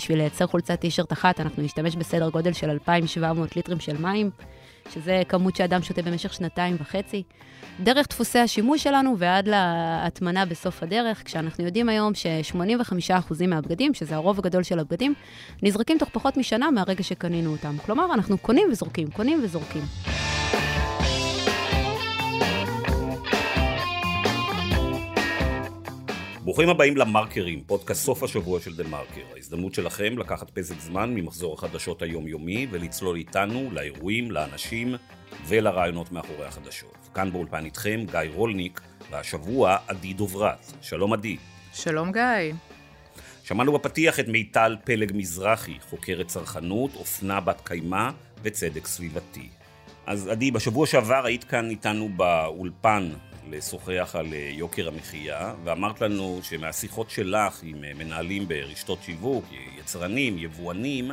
[0.00, 4.30] בשביל לייצר חולצת טישרט אחת, אנחנו נשתמש בסדר גודל של 2,700 ליטרים של מים,
[4.94, 7.22] שזה כמות שאדם שותה במשך שנתיים וחצי.
[7.80, 14.38] דרך דפוסי השימוש שלנו ועד להטמנה בסוף הדרך, כשאנחנו יודעים היום ש-85% מהבגדים, שזה הרוב
[14.38, 15.14] הגדול של הבגדים,
[15.62, 17.76] נזרקים תוך פחות משנה מהרגע שקנינו אותם.
[17.86, 19.82] כלומר, אנחנו קונים וזורקים, קונים וזורקים.
[26.44, 29.20] ברוכים הבאים למרקרים, פודקאסט סוף השבוע של דה מרקר.
[29.34, 34.94] ההזדמנות שלכם לקחת פסק זמן ממחזור החדשות היומיומי ולצלול איתנו לאירועים, לאנשים
[35.46, 37.08] ולרעיונות מאחורי החדשות.
[37.14, 40.72] כאן באולפן איתכם גיא רולניק, והשבוע עדי דוברת.
[40.80, 41.36] שלום עדי.
[41.72, 42.54] שלום גיא.
[43.44, 48.10] שמענו בפתיח את מיטל פלג מזרחי, חוקרת צרכנות, אופנה בת קיימא
[48.42, 49.48] וצדק סביבתי.
[50.06, 53.10] אז עדי, בשבוע שעבר היית כאן איתנו באולפן
[53.50, 59.44] לשוחח על אה, יוקר המחיה, ואמרת לנו שמהשיחות שלך עם אה, מנהלים ברשתות שיווק,
[59.78, 61.10] יצרנים, יבואנים,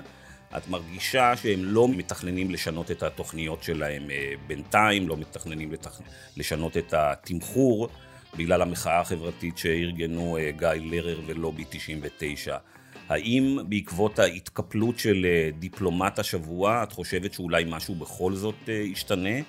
[0.58, 6.02] את מרגישה שהם לא מתכננים לשנות את התוכניות שלהם אה, בינתיים, לא מתכננים לתכ...
[6.38, 7.90] לשנות את התמחור
[8.38, 12.58] בגלל המחאה החברתית שארגנו גיא לרר ולובי 99.
[13.10, 15.26] האם בעקבות ההתקפלות של
[15.60, 19.40] דיפלומט השבוע, את חושבת שאולי משהו בכל זאת ישתנה?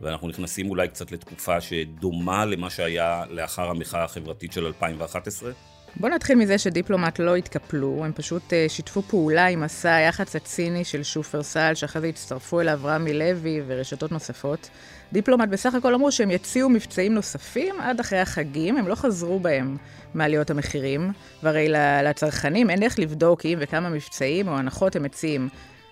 [0.00, 5.50] ואנחנו נכנסים אולי קצת לתקופה שדומה למה שהיה לאחר המחאה החברתית של 2011?
[5.96, 10.84] בוא נתחיל מזה שדיפלומט לא התקפלו, הם פשוט uh, שיתפו פעולה עם מסע היח"צ הציני
[10.84, 14.70] של שופרסל, שאחרי זה הצטרפו אליו רמי לוי ורשתות נוספות.
[15.12, 19.76] דיפלומט בסך הכל אמרו שהם יציעו מבצעים נוספים עד אחרי החגים, הם לא חזרו בהם
[20.14, 21.68] מעליות המחירים, והרי
[22.04, 25.48] לצרכנים אין דרך לבדוק אם וכמה מבצעים או הנחות הם מציעים.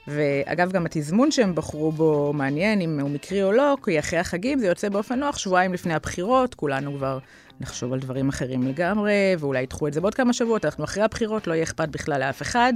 [0.08, 4.58] ואגב, גם התזמון שהם בחרו בו מעניין, אם הוא מקרי או לא, כי אחרי החגים
[4.58, 7.18] זה יוצא באופן נוח, שבועיים לפני הבחירות, כולנו כבר
[7.60, 11.46] נחשוב על דברים אחרים לגמרי, ואולי ידחו את זה בעוד כמה שבועות, אנחנו אחרי הבחירות,
[11.46, 12.72] לא יהיה אכפת בכלל לאף אחד.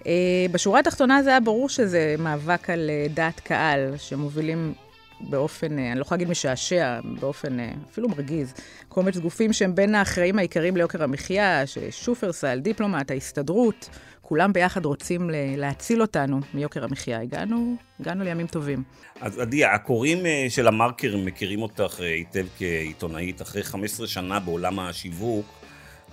[0.00, 0.04] Uh,
[0.52, 4.74] בשורה התחתונה זה היה ברור שזה מאבק על uh, דעת קהל, שמובילים
[5.20, 7.56] באופן, uh, אני לא יכולה להגיד משעשע, באופן
[7.90, 8.54] אפילו מרגיז,
[8.88, 13.88] קומץ גופים שהם בין האחראים העיקריים ליוקר המחיה, ששופרסל, דיפלומט, ההסתדרות.
[14.32, 17.20] כולם ביחד רוצים להציל אותנו מיוקר המחיה.
[17.20, 18.82] הגענו, הגענו לימים טובים.
[19.20, 23.42] אז עדי, הקוראים אה, של המרקר מכירים אותך אה, היטב כעיתונאית.
[23.42, 25.46] אחרי 15 שנה בעולם השיווק,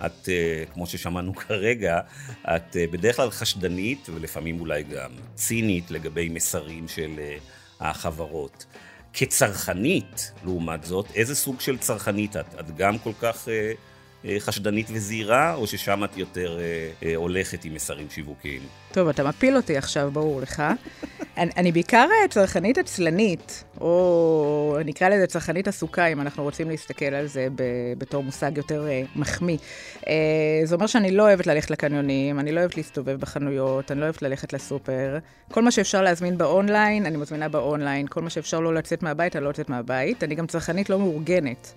[0.06, 2.00] את, אה, כמו ששמענו כרגע,
[2.42, 7.20] את בדרך כלל חשדנית, ולפעמים אולי גם צינית, לגבי מסרים של
[7.80, 8.66] החברות.
[9.12, 12.54] כצרכנית, לעומת זאת, איזה סוג של צרכנית את?
[12.60, 13.48] את גם כל כך...
[14.24, 18.60] אה, חשדנית וזהירה, או ששם את יותר אה, אה, הולכת עם מסרים שיווקיים?
[18.92, 20.62] טוב, אתה מפיל אותי עכשיו, ברור לך.
[21.36, 27.26] אני, אני בעיקר צרכנית עצלנית, או נקרא לזה צרכנית עסוקה, אם אנחנו רוצים להסתכל על
[27.26, 27.62] זה ב,
[27.98, 29.58] בתור מושג יותר אה, מחמיא.
[30.08, 30.14] אה,
[30.64, 34.22] זה אומר שאני לא אוהבת ללכת לקניונים, אני לא אוהבת להסתובב בחנויות, אני לא אוהבת
[34.22, 35.18] ללכת לסופר.
[35.52, 38.06] כל מה שאפשר להזמין באונליין, אני מזמינה באונליין.
[38.06, 40.24] כל מה שאפשר לא לצאת מהבית, אני לא יוצאת מהבית.
[40.24, 41.72] אני גם צרכנית לא מאורגנת.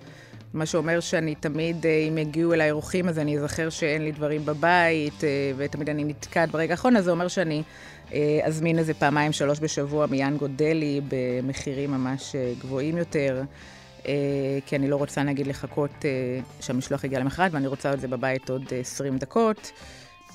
[0.53, 4.45] מה שאומר שאני תמיד, אה, אם יגיעו אליי אורחים, אז אני אזכר שאין לי דברים
[4.45, 7.63] בבית, אה, ותמיד אני נתקעת ברגע האחרון, אז זה אומר שאני
[8.13, 13.41] אה, אזמין איזה פעמיים, שלוש בשבוע מיאנגו דלי, במחירים ממש גבוהים יותר.
[14.65, 16.05] כי אני לא רוצה, נגיד, לחכות
[16.59, 19.71] שהמשלוח יגיע למחרת, ואני רוצה את זה בבית עוד 20 דקות.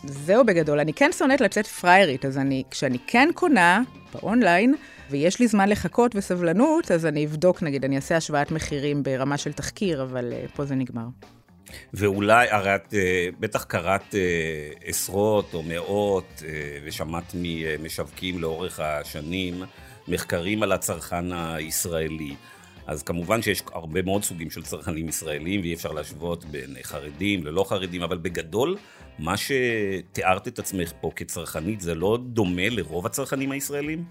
[0.04, 0.80] זהו בגדול.
[0.80, 3.82] אני כן שונאת לצאת פריירית, אז אני, כשאני כן קונה
[4.14, 4.74] באונליין,
[5.10, 9.52] ויש לי זמן לחכות וסבלנות, אז אני אבדוק, נגיד, אני אעשה השוואת מחירים ברמה של
[9.52, 11.06] תחקיר, אבל uh, פה זה נגמר.
[11.94, 12.96] ואולי, הרי את uh,
[13.41, 14.14] בטח קראת uh,
[14.84, 16.42] עשרות או מאות, uh,
[16.84, 19.62] ושמעת ממשווקים לאורך השנים
[20.08, 22.34] מחקרים על הצרכן הישראלי.
[22.86, 27.64] אז כמובן שיש הרבה מאוד סוגים של צרכנים ישראלים, ואי אפשר להשוות בין חרדים ללא
[27.68, 28.76] חרדים, אבל בגדול,
[29.18, 34.04] מה שתיארת את עצמך פה כצרכנית, זה לא דומה לרוב הצרכנים הישראלים?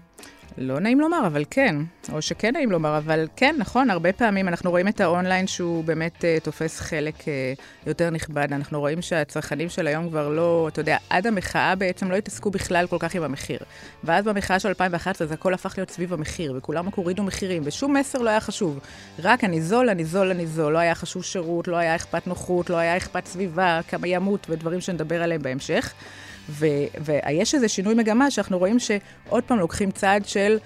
[0.58, 1.76] לא נעים לומר, אבל כן.
[2.12, 6.16] או שכן נעים לומר, אבל כן, נכון, הרבה פעמים אנחנו רואים את האונליין שהוא באמת
[6.16, 7.26] uh, תופס חלק uh,
[7.86, 8.52] יותר נכבד.
[8.52, 12.86] אנחנו רואים שהצרכנים של היום כבר לא, אתה יודע, עד המחאה בעצם לא התעסקו בכלל
[12.86, 13.58] כל כך עם המחיר.
[14.04, 17.96] ואז במחאה של 2011 זה הכל הפך להיות סביב המחיר, וכולם רק הורידו מחירים, ושום
[17.96, 18.78] מסר לא היה חשוב.
[19.18, 20.72] רק אני זול, אני זול, אני זול.
[20.72, 24.80] לא היה חשוב שירות, לא היה אכפת נוחות, לא היה אכפת סביבה, כמה ימות ודברים
[24.80, 25.94] שנדבר עליהם בהמשך.
[26.48, 30.58] ויש איזה שינוי מגמה שאנחנו רואים שעוד פעם לוקחים צעד של...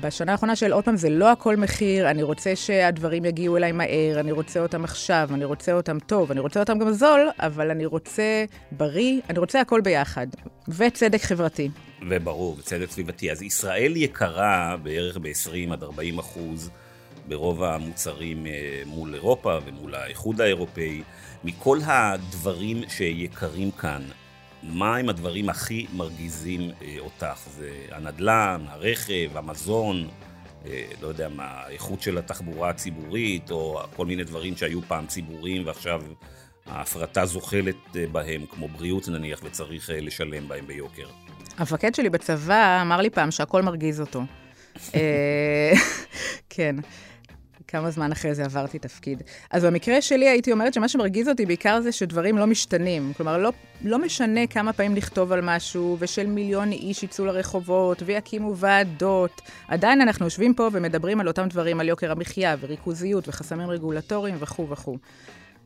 [0.00, 4.20] בשנה האחרונה של עוד פעם, זה לא הכל מחיר, אני רוצה שהדברים יגיעו אליי מהר,
[4.20, 7.86] אני רוצה אותם עכשיו, אני רוצה אותם טוב, אני רוצה אותם גם זול, אבל אני
[7.86, 10.26] רוצה בריא, אני רוצה הכל ביחד.
[10.68, 11.68] וצדק חברתי.
[12.08, 13.30] וברור, וצדק סביבתי.
[13.30, 16.70] אז ישראל יקרה בערך ב-20 עד 40 אחוז
[17.28, 21.02] ברוב המוצרים אה, מול אירופה ומול האיחוד האירופאי.
[21.44, 24.02] מכל הדברים שיקרים כאן,
[24.62, 27.38] מה הם הדברים הכי מרגיזים אה, אותך?
[27.56, 30.08] זה הנדל"ן, הרכב, המזון,
[30.66, 35.66] אה, לא יודע מה, האיכות של התחבורה הציבורית, או כל מיני דברים שהיו פעם ציבוריים
[35.66, 36.02] ועכשיו
[36.66, 41.06] ההפרטה זוחלת אה, בהם, כמו בריאות נניח, וצריך לשלם בהם ביוקר.
[41.58, 44.22] המפקד שלי בצבא אמר לי פעם שהכל מרגיז אותו.
[46.50, 46.76] כן.
[47.68, 49.22] כמה זמן אחרי זה עברתי תפקיד.
[49.50, 53.12] אז במקרה שלי הייתי אומרת שמה שמרגיז אותי בעיקר זה שדברים לא משתנים.
[53.16, 53.52] כלומר, לא,
[53.84, 59.42] לא משנה כמה פעמים נכתוב על משהו, ושל מיליון איש יצאו לרחובות, ויקימו ועדות.
[59.68, 64.68] עדיין אנחנו יושבים פה ומדברים על אותם דברים, על יוקר המחיה, וריכוזיות, וחסמים רגולטוריים וכו'
[64.70, 64.96] וכו'.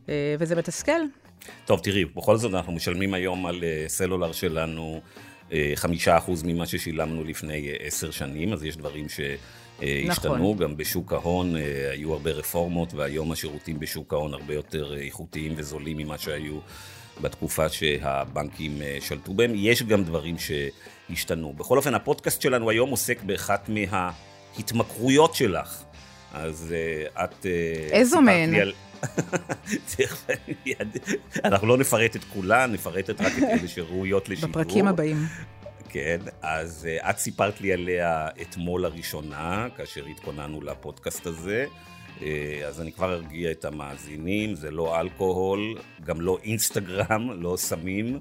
[0.08, 1.00] אה, וזה מתסכל.
[1.64, 5.00] טוב, תראי, בכל זאת אנחנו משלמים היום על אה, סלולר שלנו
[5.52, 9.20] אה, חמישה אחוז ממה ששילמנו לפני עשר שנים, אז יש דברים ש...
[10.08, 10.56] השתנו, נכון.
[10.56, 11.54] גם בשוק ההון
[11.92, 16.58] היו הרבה רפורמות, והיום השירותים בשוק ההון הרבה יותר איכותיים וזולים ממה שהיו
[17.20, 19.52] בתקופה שהבנקים שלטו בהם.
[19.54, 21.52] יש גם דברים שהשתנו.
[21.52, 25.82] בכל אופן, הפודקאסט שלנו היום עוסק באחת מההתמכרויות שלך.
[26.32, 26.74] אז
[27.24, 27.46] את...
[27.90, 28.54] איזו מהן?
[28.54, 28.72] על...
[31.44, 34.50] אנחנו לא נפרט את כולן, נפרט את רק את אלה שראויות לשידור.
[34.50, 35.26] בפרקים הבאים.
[35.92, 41.66] כן, אז uh, את סיפרת לי עליה אתמול לראשונה, כאשר התכוננו לפודקאסט הזה.
[42.18, 42.22] Uh,
[42.66, 48.18] אז אני כבר ארגיע את המאזינים, זה לא אלכוהול, גם לא אינסטגרם, לא סמים,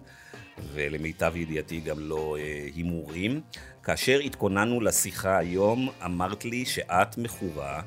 [0.74, 3.42] ולמיטב ידיעתי גם לא uh, הימורים.
[3.84, 7.82] כאשר התכוננו לשיחה היום, אמרת לי שאת מכורה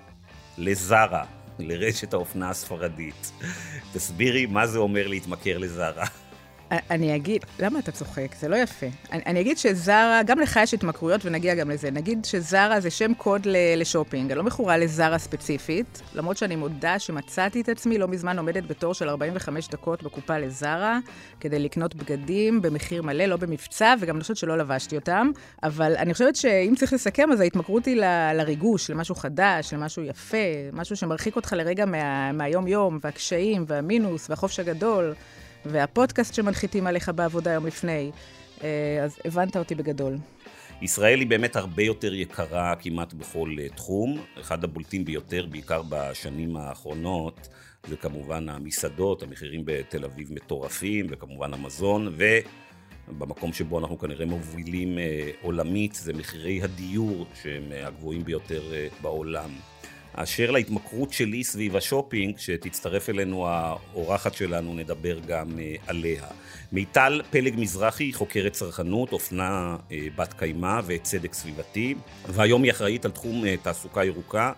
[0.58, 1.24] לזרה.
[1.58, 3.32] לרשת האופנה הספרדית.
[3.92, 6.06] תסבירי מה זה אומר להתמכר לזרה.
[6.90, 8.34] אני אגיד, למה אתה צוחק?
[8.40, 8.86] זה לא יפה.
[9.12, 11.90] אני, אני אגיד שזרה, גם לך יש התמכרויות ונגיע גם לזה.
[11.90, 13.46] נגיד שזרה זה שם קוד
[13.76, 14.30] לשופינג.
[14.30, 18.94] אני לא מכורה לזרה ספציפית, למרות שאני מודה שמצאתי את עצמי לא מזמן עומדת בתור
[18.94, 20.98] של 45 דקות בקופה לזרה,
[21.40, 25.30] כדי לקנות בגדים במחיר מלא, לא במבצע, וגם אני חושבת שלא לבשתי אותם.
[25.62, 30.36] אבל אני חושבת שאם צריך לסכם, אז ההתמכרות היא ל, לריגוש, למשהו חדש, למשהו יפה,
[30.72, 35.14] משהו שמרחיק אותך לרגע מה, מהיום-יום, והקשיים, והמינוס, והחופש הגדול.
[35.66, 38.10] והפודקאסט שמנחיתים עליך בעבודה יום לפני.
[38.64, 40.16] אה, אז הבנת אותי בגדול.
[40.82, 44.20] ישראל היא באמת הרבה יותר יקרה כמעט בכל אה, תחום.
[44.40, 47.48] אחד הבולטים ביותר, בעיקר בשנים האחרונות,
[47.86, 52.14] זה כמובן המסעדות, המחירים בתל אביב מטורפים, וכמובן המזון,
[53.08, 58.62] ובמקום שבו אנחנו כנראה מובילים אה, עולמית, זה מחירי הדיור שהם הגבוהים ביותר
[59.02, 59.50] בעולם.
[60.14, 66.24] אשר להתמכרות שלי סביב השופינג, שתצטרף אלינו האורחת שלנו, נדבר גם uh, עליה.
[66.72, 71.94] מיטל פלג מזרחי, חוקרת צרכנות, אופנה uh, בת קיימא וצדק סביבתי,
[72.28, 74.52] והיום היא אחראית על תחום uh, תעסוקה ירוקה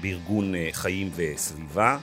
[0.00, 1.98] בארגון חיים וסביבה.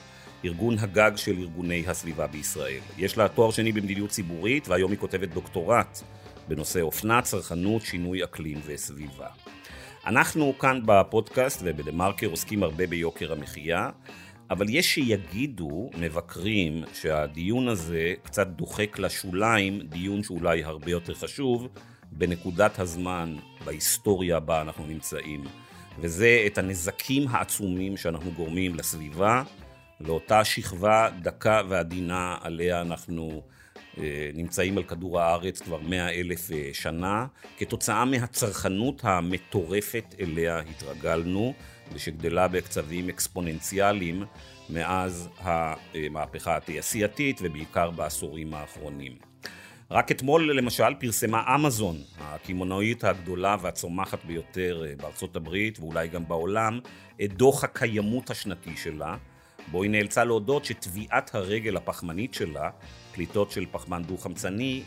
[0.45, 2.79] ארגון הגג של ארגוני הסביבה בישראל.
[2.97, 6.01] יש לה תואר שני במדיניות ציבורית, והיום היא כותבת דוקטורט
[6.47, 9.27] בנושא אופנה, צרכנות, שינוי אקלים וסביבה.
[10.09, 13.89] אנחנו כאן בפודקאסט ובדה מרקר עוסקים הרבה ביוקר המחיה,
[14.49, 21.67] אבל יש שיגידו, מבקרים, שהדיון הזה קצת דוחק לשוליים, דיון שאולי הרבה יותר חשוב,
[22.11, 23.35] בנקודת הזמן,
[23.65, 25.43] בהיסטוריה בה אנחנו נמצאים.
[25.99, 29.43] וזה את הנזקים העצומים שאנחנו גורמים לסביבה,
[29.99, 33.41] לאותה שכבה דקה ועדינה עליה אנחנו
[34.33, 37.25] נמצאים על כדור הארץ כבר מאה אלף אה, שנה,
[37.57, 41.53] כתוצאה מהצרכנות המטורפת אליה התרגלנו,
[41.93, 44.23] ושגדלה בקצבים אקספוננציאליים
[44.69, 49.13] מאז המהפכה התעשייתית ובעיקר בעשורים האחרונים.
[49.91, 56.79] רק אתמול למשל פרסמה אמזון, הקמעונאית הגדולה והצומחת ביותר אה, בארצות הברית ואולי גם בעולם,
[57.23, 59.17] את דוח הקיימות השנתי שלה,
[59.71, 62.69] בו היא נאלצה להודות שטביעת הרגל הפחמנית שלה
[63.13, 64.83] פליטות של פחמן דו-חמצני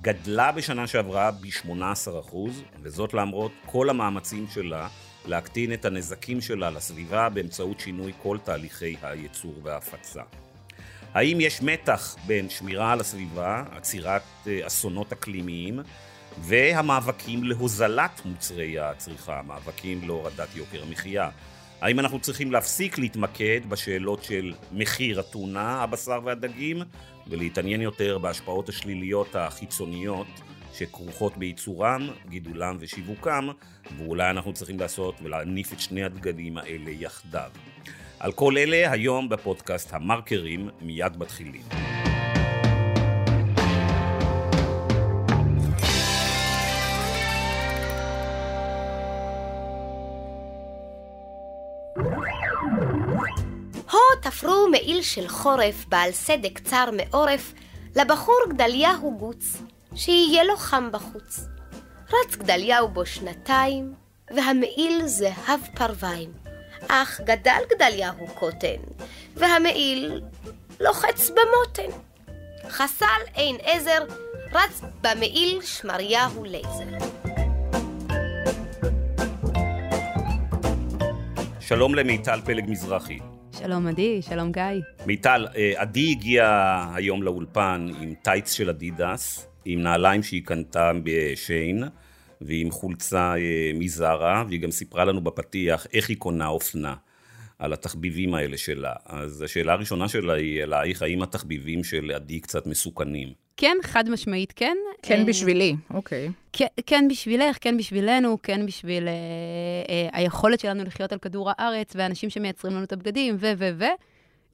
[0.00, 2.36] גדלה בשנה שעברה ב-18%,
[2.82, 4.88] וזאת למרות כל המאמצים שלה
[5.26, 10.22] להקטין את הנזקים שלה לסביבה באמצעות שינוי כל תהליכי הייצור וההפצה.
[11.14, 15.80] האם יש מתח בין שמירה על הסביבה, עצירת אה, אסונות אקלימיים,
[16.40, 21.28] והמאבקים להוזלת מוצרי הצריכה, מאבקים להורדת יוקר המחיה?
[21.80, 26.82] האם אנחנו צריכים להפסיק להתמקד בשאלות של מחיר הטונה, הבשר והדגים,
[27.26, 30.26] ולהתעניין יותר בהשפעות השליליות החיצוניות
[30.74, 33.48] שכרוכות בייצורם, גידולם ושיווקם,
[33.96, 37.50] ואולי אנחנו צריכים לעשות ולהניף את שני הדגלים האלה יחדיו.
[38.20, 41.62] על כל אלה היום בפודקאסט המרקרים מיד מתחילים.
[54.30, 57.52] תפרו מעיל של חורף בעל סדק צר מעורף
[57.96, 59.56] לבחור גדליהו גוץ.
[59.94, 61.40] שיהיה לו חם בחוץ.
[62.08, 63.94] רץ גדליהו בו שנתיים,
[64.30, 66.32] והמעיל זהב פרוויים.
[66.88, 68.82] אך גדל גדליהו קוטן,
[69.34, 70.22] והמעיל
[70.80, 71.96] לוחץ במותן.
[72.68, 74.04] חסל עין עזר,
[74.52, 77.06] רץ במעיל שמריהו לייזר.
[81.60, 83.18] שלום למיטל פלג מזרחי.
[83.58, 84.62] שלום עדי, שלום גיא.
[85.06, 91.84] מיטל, אה, עדי הגיעה היום לאולפן עם טייץ של אדידס, עם נעליים שהיא קנתה בשיין,
[92.40, 96.94] ועם חולצה אה, מזרה, והיא גם סיפרה לנו בפתיח איך היא קונה אופנה.
[97.58, 98.92] על התחביבים האלה שלה.
[99.06, 103.45] אז השאלה הראשונה שלה היא אלייך, האם התחביבים של עדי קצת מסוכנים?
[103.56, 104.76] כן, חד משמעית כן.
[105.02, 106.30] כן אה, בשבילי, אוקיי.
[106.52, 109.12] כן, כן בשבילך, כן בשבילנו, כן בשביל אה,
[109.88, 113.84] אה, היכולת שלנו לחיות על כדור הארץ, ואנשים שמייצרים לנו את הבגדים, ו, ו, ו.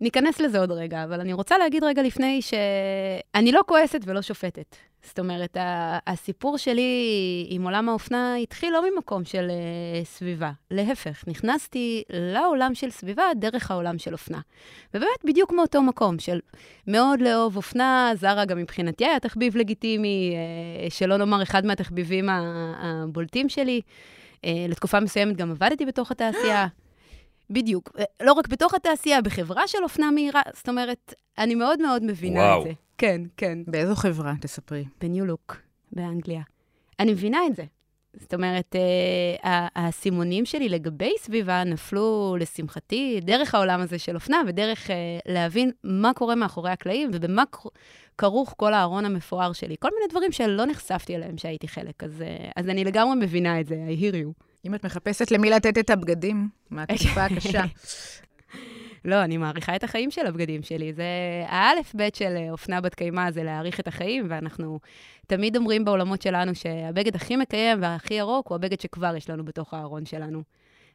[0.00, 4.76] ניכנס לזה עוד רגע, אבל אני רוצה להגיד רגע לפני שאני לא כועסת ולא שופטת.
[5.06, 5.56] זאת אומרת,
[6.06, 10.50] הסיפור שלי עם עולם האופנה התחיל לא ממקום של uh, סביבה.
[10.70, 14.40] להפך, נכנסתי לעולם של סביבה דרך העולם של אופנה.
[14.94, 16.40] ובאמת, בדיוק מאותו מקום של
[16.86, 20.34] מאוד לאהוב אופנה, זרה גם מבחינתי היה תחביב לגיטימי,
[20.86, 22.28] uh, שלא נאמר אחד מהתחביבים
[22.78, 23.80] הבולטים שלי.
[24.36, 26.66] Uh, לתקופה מסוימת גם עבדתי בתוך התעשייה.
[27.52, 27.96] בדיוק.
[28.22, 30.42] לא רק בתוך התעשייה, בחברה של אופנה מהירה.
[30.54, 32.60] זאת אומרת, אני מאוד מאוד מבינה וואו.
[32.60, 32.72] את זה.
[32.98, 33.58] כן, כן.
[33.66, 34.34] באיזו חברה?
[34.40, 34.84] תספרי.
[35.00, 35.56] בניו לוק,
[35.92, 36.42] באנגליה.
[37.00, 37.64] אני מבינה את זה.
[38.20, 44.90] זאת אומרת, אה, האסימונים שלי לגבי סביבה נפלו, לשמחתי, דרך העולם הזה של אופנה ודרך
[44.90, 47.42] אה, להבין מה קורה מאחורי הקלעים ובמה
[48.18, 49.76] כרוך כל הארון המפואר שלי.
[49.80, 53.66] כל מיני דברים שלא נחשפתי אליהם שהייתי חלק, אז, אה, אז אני לגמרי מבינה את
[53.66, 54.51] זה, I hear you.
[54.64, 57.64] אם את מחפשת למי לתת את הבגדים, מהתקופה הקשה.
[59.04, 60.92] לא, אני מעריכה את החיים של הבגדים שלי.
[60.92, 61.04] זה
[61.46, 64.80] האלף-בית של אה, אופנה בת קיימא, זה להעריך את החיים, ואנחנו
[65.26, 69.74] תמיד אומרים בעולמות שלנו שהבגד הכי מקיים והכי ירוק הוא הבגד שכבר יש לנו בתוך
[69.74, 70.42] הארון שלנו.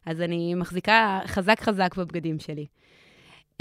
[0.05, 2.65] אז אני מחזיקה חזק חזק בבגדים שלי.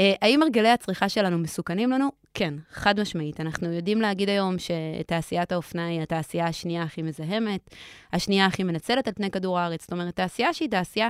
[0.00, 2.08] אה, האם הרגלי הצריכה שלנו מסוכנים לנו?
[2.34, 3.40] כן, חד משמעית.
[3.40, 7.70] אנחנו יודעים להגיד היום שתעשיית האופנה היא התעשייה השנייה הכי מזהמת,
[8.12, 9.82] השנייה הכי מנצלת על פני כדור הארץ.
[9.82, 11.08] זאת אומרת, תעשייה שהיא תעשייה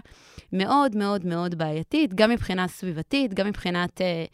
[0.53, 4.25] מאוד מאוד מאוד בעייתית, גם מבחינה סביבתית, גם מבחינת אה,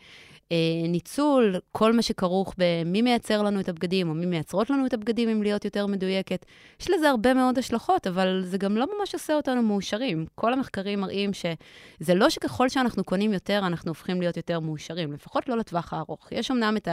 [0.89, 5.29] ניצול, כל מה שכרוך במי מייצר לנו את הבגדים, או מי מייצרות לנו את הבגדים,
[5.29, 6.47] אם להיות יותר מדויקת.
[6.81, 10.27] יש לזה הרבה מאוד השלכות, אבל זה גם לא ממש עושה אותנו מאושרים.
[10.35, 15.49] כל המחקרים מראים שזה לא שככל שאנחנו קונים יותר, אנחנו הופכים להיות יותר מאושרים, לפחות
[15.49, 16.33] לא לטווח הארוך.
[16.33, 16.89] יש אמנם את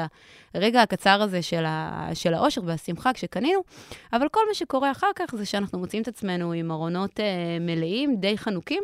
[0.53, 3.59] הרגע הקצר הזה של, ה, של האושר והשמחה כשקנינו,
[4.13, 8.15] אבל כל מה שקורה אחר כך זה שאנחנו מוצאים את עצמנו עם ארונות אה, מלאים,
[8.19, 8.83] די חנוקים,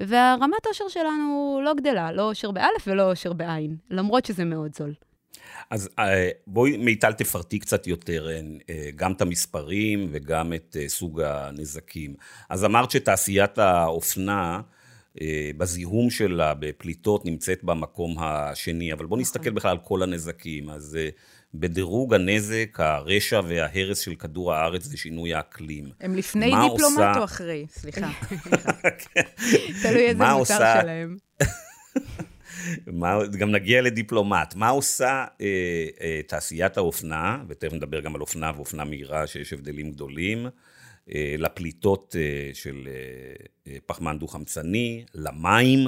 [0.00, 4.94] והרמת אושר שלנו לא גדלה, לא אושר באלף ולא אושר בעין, למרות שזה מאוד זול.
[5.70, 8.28] אז אה, בואי מיטל תפרטי קצת יותר,
[8.70, 12.14] אה, גם את המספרים וגם את אה, סוג הנזקים.
[12.48, 14.60] אז אמרת שתעשיית האופנה,
[15.56, 19.54] בזיהום שלה, בפליטות, נמצאת במקום השני, אבל בואו נסתכל נכון.
[19.54, 20.70] בכלל על כל הנזקים.
[20.70, 20.98] אז
[21.54, 25.90] בדירוג הנזק, הרשע וההרס של כדור הארץ ושינוי האקלים.
[26.00, 27.18] הם לפני דיפלומט עושה...
[27.18, 27.66] או אחרי?
[27.70, 28.08] סליחה.
[29.82, 31.16] תלוי איזה מוצר שלהם.
[33.38, 34.54] גם נגיע לדיפלומט.
[34.54, 35.46] מה עושה אה,
[36.00, 40.46] אה, תעשיית האופנה, ותכף נדבר גם על אופנה ואופנה מהירה, שיש הבדלים גדולים,
[41.14, 45.78] אה, לפליטות אה, של אה, אה פחמן דו-חמצני, למים,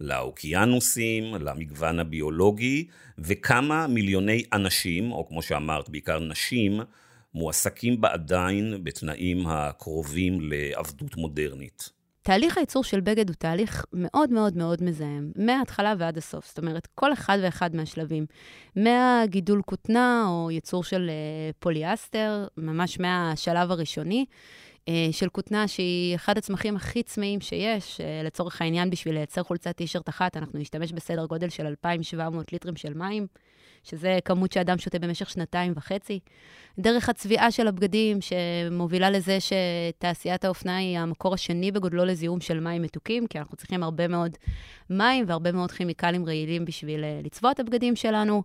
[0.00, 2.86] לאוקיינוסים, למגוון הביולוגי,
[3.18, 6.80] וכמה מיליוני אנשים, או כמו שאמרת, בעיקר נשים,
[7.34, 12.01] מועסקים בה עדיין בתנאים הקרובים לעבדות מודרנית.
[12.22, 16.46] תהליך הייצור של בגד הוא תהליך מאוד מאוד מאוד מזהם, מההתחלה ועד הסוף.
[16.46, 18.26] זאת אומרת, כל אחד ואחד מהשלבים.
[18.76, 24.24] מהגידול כותנה או ייצור של אה, פוליאסטר, ממש מהשלב הראשוני,
[24.88, 28.00] אה, של כותנה שהיא אחד הצמחים הכי צמאים שיש.
[28.00, 32.76] אה, לצורך העניין, בשביל לייצר חולצת טישרט אחת, אנחנו נשתמש בסדר גודל של 2,700 ליטרים
[32.76, 33.26] של מים.
[33.82, 36.20] שזה כמות שאדם שותה במשך שנתיים וחצי.
[36.78, 42.82] דרך הצביעה של הבגדים, שמובילה לזה שתעשיית האופנה היא המקור השני בגודלו לזיהום של מים
[42.82, 44.36] מתוקים, כי אנחנו צריכים הרבה מאוד
[44.90, 48.42] מים והרבה מאוד כימיקלים רעילים בשביל אה, לצבוע את הבגדים שלנו.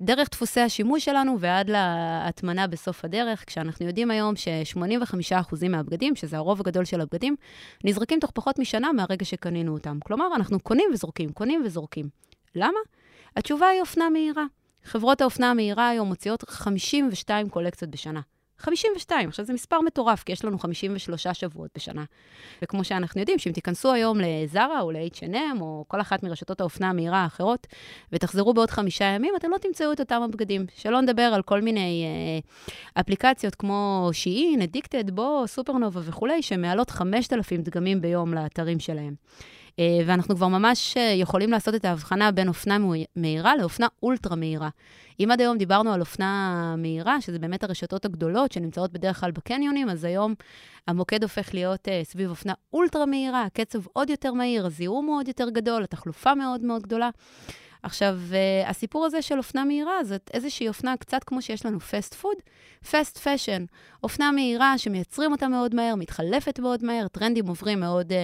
[0.00, 6.60] דרך דפוסי השימוש שלנו ועד להטמנה בסוף הדרך, כשאנחנו יודעים היום ש-85% מהבגדים, שזה הרוב
[6.60, 7.36] הגדול של הבגדים,
[7.84, 9.98] נזרקים תוך פחות משנה מהרגע שקנינו אותם.
[10.04, 12.08] כלומר, אנחנו קונים וזורקים, קונים וזורקים.
[12.54, 12.78] למה?
[13.36, 14.44] התשובה היא אופנה מהירה.
[14.86, 18.20] חברות האופנה המהירה היום מוציאות 52 קולקציות בשנה.
[18.58, 19.28] 52.
[19.28, 22.04] עכשיו, זה מספר מטורף, כי יש לנו 53 שבועות בשנה.
[22.62, 27.18] וכמו שאנחנו יודעים, שאם תיכנסו היום לזרה או ל-H&M, או כל אחת מרשתות האופנה המהירה
[27.18, 27.66] האחרות,
[28.12, 30.66] ותחזרו בעוד חמישה ימים, אתם לא תמצאו את אותם הבגדים.
[30.76, 37.62] שלא נדבר על כל מיני אה, אפליקציות כמו שיעין, אדיקטד, בו, סופרנובה וכולי, שמעלות 5,000
[37.62, 39.14] דגמים ביום לאתרים שלהם.
[39.78, 42.76] אה, ואנחנו כבר ממש אה, יכולים לעשות את ההבחנה בין אופנה
[43.16, 44.68] מהירה לאופנה אולטרה מהירה.
[45.20, 49.88] אם עד היום דיברנו על אופנה מהירה, שזה באמת הרשתות הגדולות שנמצאות בדרך כלל בקניונים,
[49.88, 50.34] אז היום
[50.86, 55.28] המוקד הופך להיות אה, סביב אופנה אולטרה מהירה, הקצב עוד יותר מהיר, הזיהום הוא עוד
[55.28, 57.10] יותר גדול, התחלופה מאוד מאוד גדולה.
[57.86, 62.14] עכשיו, אה, הסיפור הזה של אופנה מהירה, זאת איזושהי אופנה קצת כמו שיש לנו fast
[62.14, 62.36] food,
[62.90, 63.64] fast fashion.
[64.02, 68.14] אופנה מהירה שמייצרים אותה מאוד מהר, מתחלפת מאוד מהר, טרנדים עוברים מאוד אה,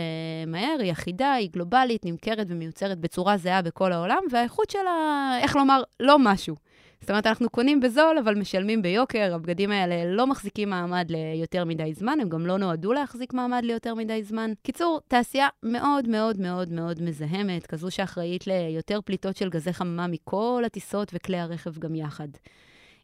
[0.47, 5.83] מהר, היא אחידה, היא גלובלית, נמכרת ומיוצרת בצורה זהה בכל העולם, והאיכות שלה, איך לומר,
[6.01, 6.57] לא משהו.
[7.03, 9.35] זאת אומרת, אנחנו קונים בזול, אבל משלמים ביוקר.
[9.35, 13.95] הבגדים האלה לא מחזיקים מעמד ליותר מדי זמן, הם גם לא נועדו להחזיק מעמד ליותר
[13.95, 14.53] מדי זמן.
[14.63, 20.63] קיצור, תעשייה מאוד מאוד מאוד מאוד מזהמת, כזו שאחראית ליותר פליטות של גזי חממה מכל
[20.67, 22.29] הטיסות וכלי הרכב גם יחד.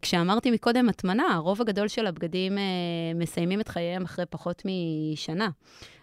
[0.03, 2.63] כשאמרתי מקודם הטמנה, הרוב הגדול של הבגדים אה,
[3.15, 5.49] מסיימים את חייהם אחרי פחות משנה.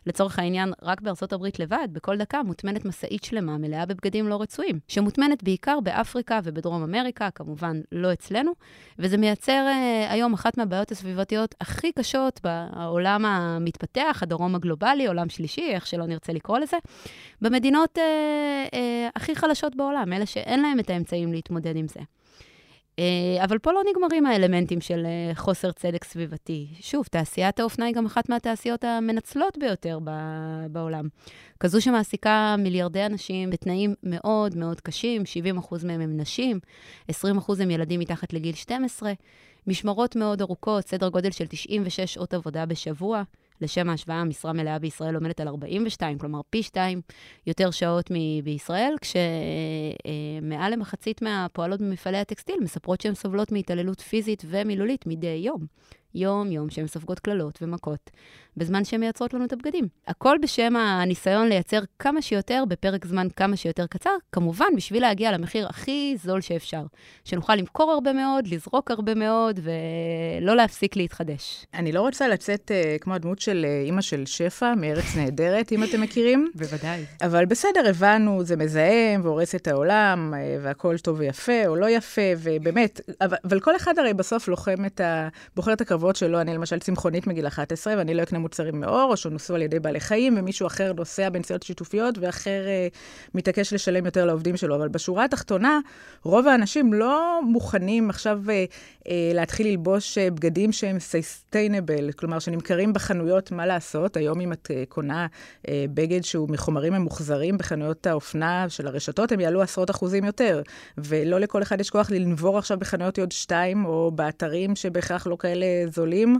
[0.05, 4.79] לצורך העניין, רק בארצות הברית לבד, בכל דקה מוטמנת משאית שלמה מלאה בבגדים לא רצויים,
[4.87, 8.51] שמוטמנת בעיקר באפריקה ובדרום אמריקה, כמובן לא אצלנו,
[8.99, 15.71] וזה מייצר אה, היום אחת מהבעיות הסביבתיות הכי קשות בעולם המתפתח, הדרום הגלובלי, עולם שלישי,
[15.71, 16.77] איך שלא נרצה לקרוא לזה,
[17.41, 21.99] במדינות אה, אה, הכי חלשות בעולם, אלה שאין להם את האמצעים להתמודד עם זה.
[22.99, 26.67] אה, אבל פה לא נגמרים האלמנטים של אה, חוסר צדק סביבתי.
[26.79, 29.99] שוב, תעשיית האופנה היא גם אחת מהתעשיות המנצלות ביותר
[30.71, 31.07] בעולם.
[31.59, 35.23] כזו שמעסיקה מיליארדי אנשים בתנאים מאוד מאוד קשים,
[35.61, 36.59] 70% מהם הם נשים,
[37.11, 37.13] 20%
[37.59, 39.13] הם ילדים מתחת לגיל 12,
[39.67, 43.23] משמרות מאוד ארוכות, סדר גודל של 96 שעות עבודה בשבוע.
[43.62, 47.01] לשם ההשוואה, משרה מלאה בישראל עומדת על 42, כלומר פי 2
[47.47, 48.12] יותר שעות
[48.43, 55.65] בישראל, כשמעל למחצית מהפועלות במפעלי הטקסטיל מספרות שהן סובלות מהתעללות פיזית ומילולית מדי יום.
[56.15, 58.10] יום-יום שהן סופגות קללות ומכות,
[58.58, 59.88] בזמן שהן מייצרות לנו את הבגדים.
[60.08, 65.68] הכל בשם הניסיון לייצר כמה שיותר בפרק זמן כמה שיותר קצר, כמובן בשביל להגיע למחיר
[65.68, 66.84] הכי זול שאפשר.
[67.26, 71.65] שנוכל למכור הרבה מאוד, לזרוק הרבה מאוד ולא להפסיק להתחדש.
[71.74, 75.84] אני לא רוצה לצאת uh, כמו הדמות של uh, אימא של שפע מארץ נהדרת, אם
[75.84, 76.52] אתם מכירים.
[76.56, 77.06] בוודאי.
[77.22, 82.22] אבל בסדר, הבנו, זה מזהם והורס את העולם, uh, והכול טוב ויפה או לא יפה,
[82.38, 85.28] ובאמת, אבל, אבל כל אחד הרי בסוף לוחם את ה...
[85.56, 86.06] בוחר את הקרבות.
[86.06, 89.62] הקרבות שלו, אני למשל צמחונית מגיל 11, ואני לא אקנה מוצרים מאור, או שנוסו על
[89.62, 92.88] ידי בעלי חיים, ומישהו אחר נוסע בנסיעות שיתופיות, ואחר אה,
[93.34, 94.75] מתעקש לשלם יותר לעובדים שלו.
[94.75, 95.79] אבל בשורה התחתונה,
[96.23, 98.65] רוב האנשים לא מוכנים עכשיו אה,
[99.10, 104.17] אה, להתחיל ללבוש אה, בגדים שהם סייסטיינבל, כלומר, שנמכרים בחנויות, מה לעשות?
[104.17, 105.27] היום אם את אה, קונה
[105.67, 110.62] אה, בגד שהוא מחומרים ממוחזרים בחנויות האופנה של הרשתות, הם יעלו עשרות אחוזים יותר.
[110.97, 115.65] ולא לכל אחד יש כוח לנבור עכשיו בחנויות יוד 2, או באתרים שבהכרח לא כאלה
[115.89, 116.39] זולים.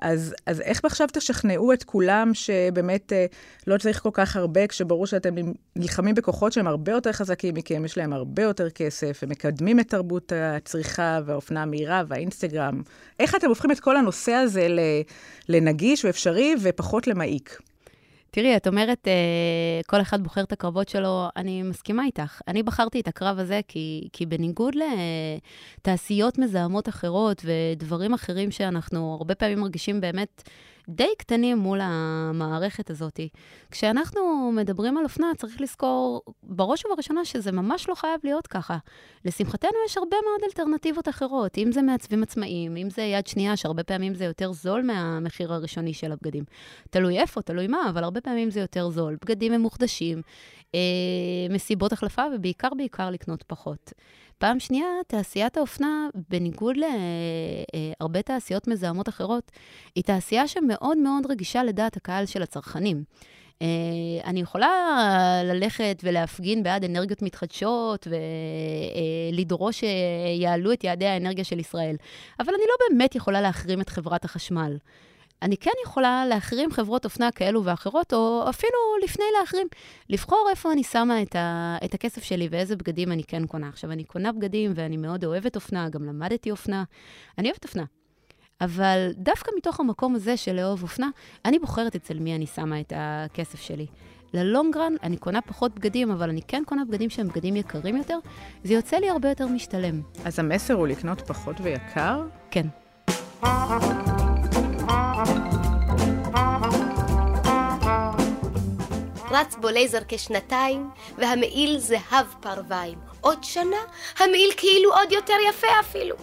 [0.00, 3.26] אז, אז איך עכשיו תשכנעו את כולם שבאמת אה,
[3.66, 5.34] לא צריך כל כך הרבה, כשברור שאתם
[5.76, 9.88] נלחמים בכוחות שהם הרבה יותר חזקים מכם, יש להם הרבה יותר כסף, הם מקדמים את
[9.88, 12.82] תרבות הצריכה והאופנה המהירה והאינסטגרם.
[13.20, 14.66] איך אתם הופכים את כל הנושא הזה
[15.48, 17.69] לנגיש ואפשרי ופחות למעיק?
[18.30, 22.40] תראי, את אומרת, אה, כל אחד בוחר את הקרבות שלו, אני מסכימה איתך.
[22.48, 24.74] אני בחרתי את הקרב הזה כי, כי בניגוד
[25.78, 30.42] לתעשיות מזהמות אחרות ודברים אחרים שאנחנו הרבה פעמים מרגישים באמת
[30.90, 33.20] די קטנים מול המערכת הזאת.
[33.70, 38.78] כשאנחנו מדברים על אופנה, צריך לזכור בראש ובראשונה שזה ממש לא חייב להיות ככה.
[39.24, 43.82] לשמחתנו יש הרבה מאוד אלטרנטיבות אחרות, אם זה מעצבים עצמאיים, אם זה יד שנייה, שהרבה
[43.82, 46.44] פעמים זה יותר זול מהמחיר הראשוני של הבגדים.
[46.90, 49.16] תלוי איפה, תלוי מה, אבל הרבה פעמים זה יותר זול.
[49.24, 50.22] בגדים הם מוחדשים,
[50.74, 50.80] אה,
[51.50, 53.92] מסיבות החלפה, ובעיקר בעיקר לקנות פחות.
[54.40, 59.50] פעם שנייה, תעשיית האופנה, בניגוד להרבה תעשיות מזהמות אחרות,
[59.94, 63.04] היא תעשייה שמאוד מאוד רגישה לדעת הקהל של הצרכנים.
[63.58, 63.62] Uh,
[64.24, 64.70] אני יכולה
[65.44, 68.06] ללכת ולהפגין בעד אנרגיות מתחדשות
[69.30, 71.96] ולדרוש uh, שיעלו את יעדי האנרגיה של ישראל,
[72.40, 74.76] אבל אני לא באמת יכולה להחרים את חברת החשמל.
[75.42, 79.66] אני כן יכולה להחרים חברות אופנה כאלו ואחרות, או אפילו לפני להחרים,
[80.08, 83.68] לבחור איפה אני שמה את, ה, את הכסף שלי ואיזה בגדים אני כן קונה.
[83.68, 86.84] עכשיו, אני קונה בגדים ואני מאוד אוהבת אופנה, גם למדתי אופנה.
[87.38, 87.84] אני אוהבת אופנה.
[88.60, 91.08] אבל דווקא מתוך המקום הזה של לאהוב אופנה,
[91.44, 93.86] אני בוחרת אצל מי אני שמה את הכסף שלי.
[94.34, 98.18] ללונגרן אני קונה פחות בגדים, אבל אני כן קונה בגדים שהם בגדים יקרים יותר,
[98.64, 100.00] זה יוצא לי הרבה יותר משתלם.
[100.24, 102.22] אז המסר הוא לקנות פחות ויקר?
[102.50, 102.66] כן.
[109.30, 112.98] רץ בו לייזר כשנתיים, והמעיל זהב פרביים.
[113.20, 113.76] עוד שנה,
[114.18, 116.16] המעיל כאילו עוד יותר יפה אפילו.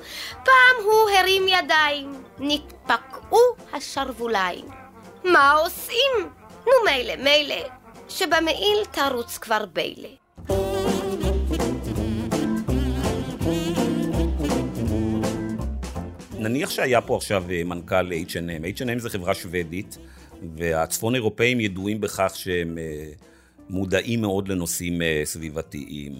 [0.44, 3.40] פעם הוא הרים ידיים, נתפקעו
[3.74, 4.66] השרווליים.
[5.24, 6.30] מה עושים?
[6.66, 7.70] נו מילא, מילא,
[8.10, 10.27] שבמעיל תרוץ כבר ביילא.
[16.40, 19.98] נניח שהיה פה עכשיו אה, מנכ"ל H&M, H&M זה חברה שוודית,
[20.58, 23.12] והצפון אירופאים ידועים בכך שהם אה,
[23.70, 26.14] מודעים מאוד לנושאים אה, סביבתיים.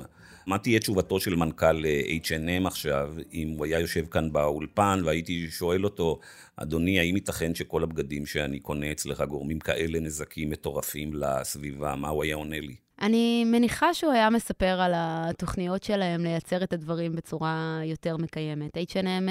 [0.48, 1.86] מה תהיה תשובתו של מנכ"ל
[2.24, 6.20] H&M עכשיו, אם הוא היה יושב כאן באולפן והייתי שואל אותו,
[6.56, 11.96] אדוני, האם ייתכן שכל הבגדים שאני קונה אצלך גורמים כאלה נזקים מטורפים לסביבה?
[11.96, 12.76] מה הוא היה עונה לי?
[13.02, 18.78] אני מניחה שהוא היה מספר על התוכניות שלהם לייצר את הדברים בצורה יותר מקיימת.
[18.78, 19.30] H&M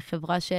[0.00, 0.52] חברה ש...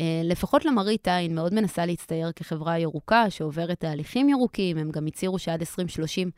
[0.00, 5.38] אה, לפחות למראית עין, מאוד מנסה להצטייר כחברה ירוקה, שעוברת תהליכים ירוקים, הם גם הצהירו
[5.38, 6.30] שעד 2030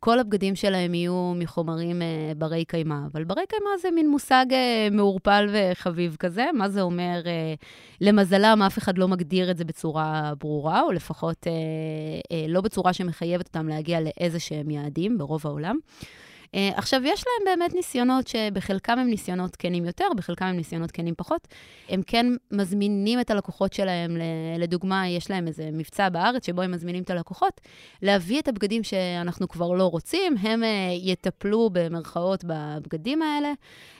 [0.00, 2.96] כל הבגדים שלהם יהיו מחומרים uh, ברי קיימא.
[3.12, 6.46] אבל ברי קיימא זה מין מושג uh, מעורפל וחביב כזה.
[6.54, 7.22] מה זה אומר?
[8.00, 11.46] למזלם, אף אחד לא מגדיר את זה בצורה ברורה, או לפחות
[12.48, 15.76] לא בצורה שמחייבת אותם להגיע לאיזה שהם יעדים ברוב העולם.
[16.54, 21.14] Uh, עכשיו, יש להם באמת ניסיונות שבחלקם הם ניסיונות כנים יותר, בחלקם הם ניסיונות כנים
[21.16, 21.48] פחות.
[21.88, 24.16] הם כן מזמינים את הלקוחות שלהם,
[24.58, 27.60] לדוגמה, יש להם איזה מבצע בארץ שבו הם מזמינים את הלקוחות,
[28.02, 33.52] להביא את הבגדים שאנחנו כבר לא רוצים, הם uh, יטפלו במרכאות בבגדים האלה,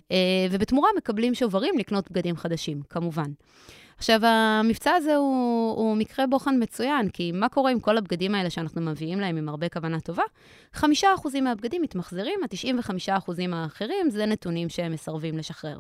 [0.08, 0.12] uh,
[0.50, 3.30] ובתמורה מקבלים שוברים לקנות בגדים חדשים, כמובן.
[4.00, 8.50] עכשיו, המבצע הזה הוא, הוא מקרה בוחן מצוין, כי מה קורה עם כל הבגדים האלה
[8.50, 10.22] שאנחנו מביאים להם עם הרבה כוונה טובה?
[10.72, 15.78] חמישה אחוזים מהבגדים מתמחזרים, ה-95 אחוזים האחרים זה נתונים שהם מסרבים לשחרר.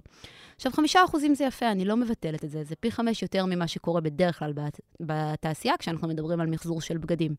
[0.56, 3.68] עכשיו, חמישה אחוזים זה יפה, אני לא מבטלת את זה, זה פי חמש יותר ממה
[3.68, 4.52] שקורה בדרך כלל
[5.00, 7.34] בתעשייה, כשאנחנו מדברים על מחזור של בגדים.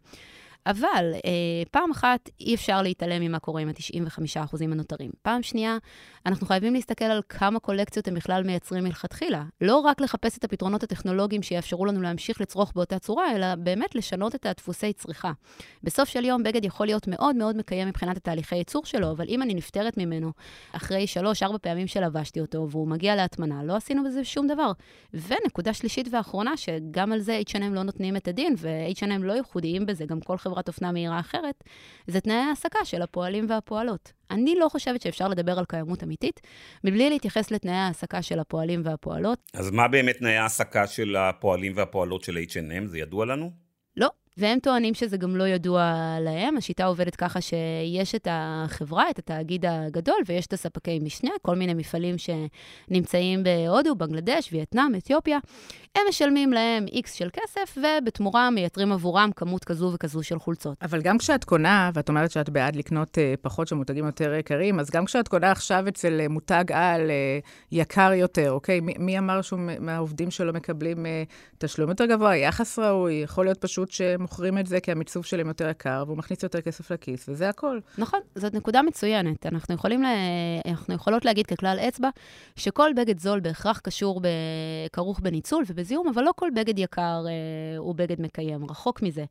[0.65, 1.31] אבל אה,
[1.71, 5.11] פעם אחת אי אפשר להתעלם ממה קורה עם ה-95% הנותרים.
[5.21, 5.77] פעם שנייה,
[6.25, 9.43] אנחנו חייבים להסתכל על כמה קולקציות הם בכלל מייצרים מלכתחילה.
[9.61, 14.35] לא רק לחפש את הפתרונות הטכנולוגיים שיאפשרו לנו להמשיך לצרוך באותה צורה, אלא באמת לשנות
[14.35, 15.31] את הדפוסי צריכה.
[15.83, 19.41] בסוף של יום, בגד יכול להיות מאוד מאוד מקיים מבחינת התהליכי ייצור שלו, אבל אם
[19.41, 20.31] אני נפטרת ממנו
[20.71, 24.71] אחרי שלוש-ארבע פעמים שלבשתי אותו, והוא מגיע להטמנה, לא עשינו בזה שום דבר.
[25.13, 30.05] ונקודה שלישית ואחרונה, שגם על זה H&M לא נותנים את הדין, ו-H&M לא ייחודיים בזה,
[30.05, 31.63] גם כל חברת אופנה מהירה אחרת,
[32.07, 34.13] זה תנאי העסקה של הפועלים והפועלות.
[34.31, 36.41] אני לא חושבת שאפשר לדבר על קיימות אמיתית,
[36.83, 39.39] מבלי להתייחס לתנאי העסקה של הפועלים והפועלות.
[39.53, 42.85] אז מה באמת תנאי העסקה של הפועלים והפועלות של H&M?
[42.85, 43.51] זה ידוע לנו?
[43.97, 44.09] לא,
[44.41, 46.57] והם טוענים שזה גם לא ידוע להם.
[46.57, 51.73] השיטה עובדת ככה שיש את החברה, את התאגיד הגדול, ויש את הספקי משנה, כל מיני
[51.73, 55.39] מפעלים שנמצאים בהודו, בנגלדש, וייטנאם, אתיופיה.
[55.95, 60.77] הם משלמים להם איקס של כסף, ובתמורה מייתרים עבורם כמות כזו וכזו של חולצות.
[60.81, 64.79] אבל גם כשאת קונה, ואת אומרת שאת בעד לקנות uh, פחות של מותגים יותר יקרים,
[64.79, 68.79] אז גם כשאת קונה עכשיו אצל uh, מותג על uh, יקר יותר, אוקיי?
[68.79, 71.05] מי, מי אמר שמהעובדים שלו מקבלים
[71.57, 73.13] תשלום יותר גבוה, יחס ראוי?
[73.13, 73.91] יכול להיות פשוט
[74.31, 77.79] שמוכרים את זה כי המיצוב שלהם יותר יקר, והוא מכניס יותר כסף לכיס, וזה הכל.
[77.97, 79.45] נכון, זאת נקודה מצוינת.
[79.45, 80.09] אנחנו, יכולים לה...
[80.65, 82.09] אנחנו יכולות להגיד ככלל אצבע,
[82.55, 84.27] שכל בגד זול בהכרח קשור, ב...
[84.93, 89.25] כרוך בניצול, בזיהום, אבל לא כל בגד יקר אה, הוא בגד מקיים, רחוק מזה.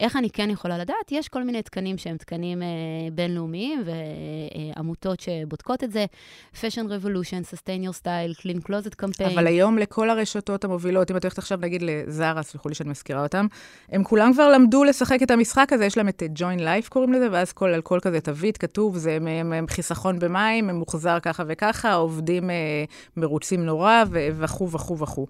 [0.00, 1.12] איך אני כן יכולה לדעת?
[1.12, 2.68] יש כל מיני תקנים שהם תקנים אה,
[3.12, 3.82] בינלאומיים
[4.76, 6.04] ועמותות שבודקות את זה.
[6.54, 9.32] Fashion Revolution, Sustain Your Style, Clean Closet Campaign.
[9.34, 13.22] אבל היום לכל הרשתות המובילות, אם את הולכת עכשיו נגיד לזרה, סלחו לי שאני מזכירה
[13.22, 13.46] אותם,
[13.88, 17.28] הם כולם כבר למדו לשחק את המשחק הזה, יש להם את Join Life קוראים לזה,
[17.32, 21.42] ואז כל, על כל כזה תווית כתוב, זה הם, הם חיסכון במים, הם מוחזר ככה
[21.46, 22.84] וככה, העובדים אה,
[23.16, 25.26] מרוצים נורא וכו' וכו' וכו'.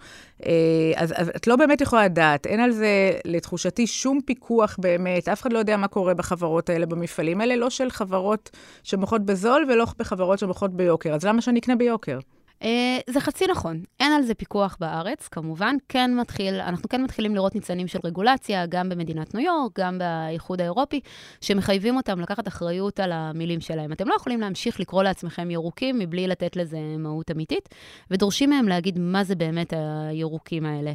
[0.46, 0.52] אה,
[0.96, 4.53] אז, אז את לא באמת יכולה לדעת, אין על זה, לתחושתי, שום פיקוח.
[4.54, 8.50] פיקוח באמת, אף אחד לא יודע מה קורה בחברות האלה, במפעלים האלה, לא של חברות
[8.82, 11.14] שמוכרות בזול ולא בחברות שמוכרות ביוקר.
[11.14, 12.18] אז למה שאני אקנה ביוקר?
[12.62, 13.82] אה, זה חצי נכון.
[14.00, 15.76] אין על זה פיקוח בארץ, כמובן.
[15.88, 20.60] כן מתחיל, אנחנו כן מתחילים לראות ניצנים של רגולציה, גם במדינת ניו יורק, גם באיחוד
[20.60, 21.00] האירופי,
[21.40, 23.92] שמחייבים אותם לקחת אחריות על המילים שלהם.
[23.92, 27.68] אתם לא יכולים להמשיך לקרוא לעצמכם ירוקים מבלי לתת לזה מהות אמיתית,
[28.10, 29.72] ודורשים מהם להגיד מה זה באמת
[30.10, 30.92] הירוקים האלה.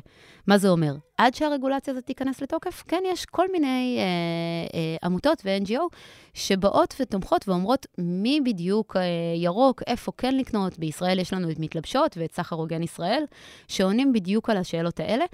[0.48, 0.96] מה זה אומר?
[1.18, 4.04] עד שהרגולציה הזאת תיכנס לתוקף, כן, יש כל מיני אה,
[4.80, 5.82] אה, עמותות ו-NGO
[6.34, 9.02] שבאות ותומכות ואומרות מי בדיוק אה,
[9.36, 10.80] ירוק, איפה כן לקנות.
[10.80, 13.24] בישראל יש לנו את מתלבשות ואת סחר הוגן ישראל,
[13.68, 15.26] שעונים בדיוק על השאלות האלה.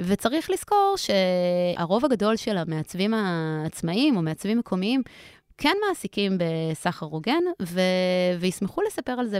[0.00, 5.02] וצריך לזכור שהרוב הגדול של המעצבים העצמאיים או מעצבים מקומיים,
[5.58, 7.80] כן מעסיקים בסחר הוגן, ו...
[8.40, 9.38] וישמחו לספר על זה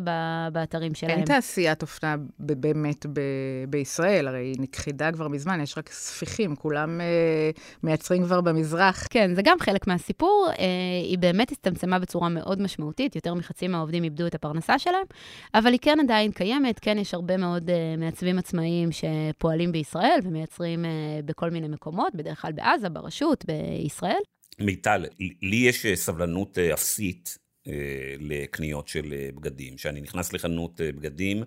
[0.52, 1.18] באתרים שלהם.
[1.18, 3.20] אין תעשיית אופנה באמת ב...
[3.68, 7.50] בישראל, הרי היא נכחדה כבר מזמן, יש רק ספיחים, כולם אה,
[7.82, 9.06] מייצרים כבר במזרח.
[9.10, 10.48] כן, זה גם חלק מהסיפור.
[10.58, 10.64] אה,
[11.02, 15.06] היא באמת הצטמצמה בצורה מאוד משמעותית, יותר מחצי מהעובדים איבדו את הפרנסה שלהם,
[15.54, 20.84] אבל היא כן עדיין קיימת, כן יש הרבה מאוד אה, מעצבים עצמאיים שפועלים בישראל ומייצרים
[20.84, 20.90] אה,
[21.24, 24.20] בכל מיני מקומות, בדרך כלל בעזה, ברשות, בישראל.
[24.60, 25.06] מיטל,
[25.42, 27.72] לי יש אה, סבלנות אה, אפסית אה,
[28.20, 29.76] לקניות של בגדים.
[29.76, 31.42] כשאני נכנס לחנות בגדים,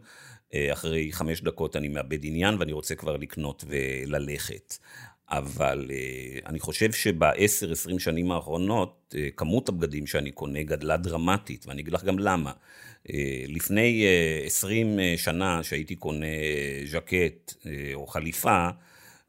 [0.73, 4.77] אחרי חמש דקות אני מאבד עניין ואני רוצה כבר לקנות וללכת.
[5.29, 5.91] אבל
[6.45, 12.03] אני חושב שבעשר, עשרים שנים האחרונות, כמות הבגדים שאני קונה גדלה דרמטית, ואני אגיד לך
[12.03, 12.51] גם למה.
[13.47, 14.05] לפני
[14.45, 16.25] עשרים שנה, שהייתי קונה
[16.85, 17.53] ז'קט
[17.93, 18.69] או חליפה,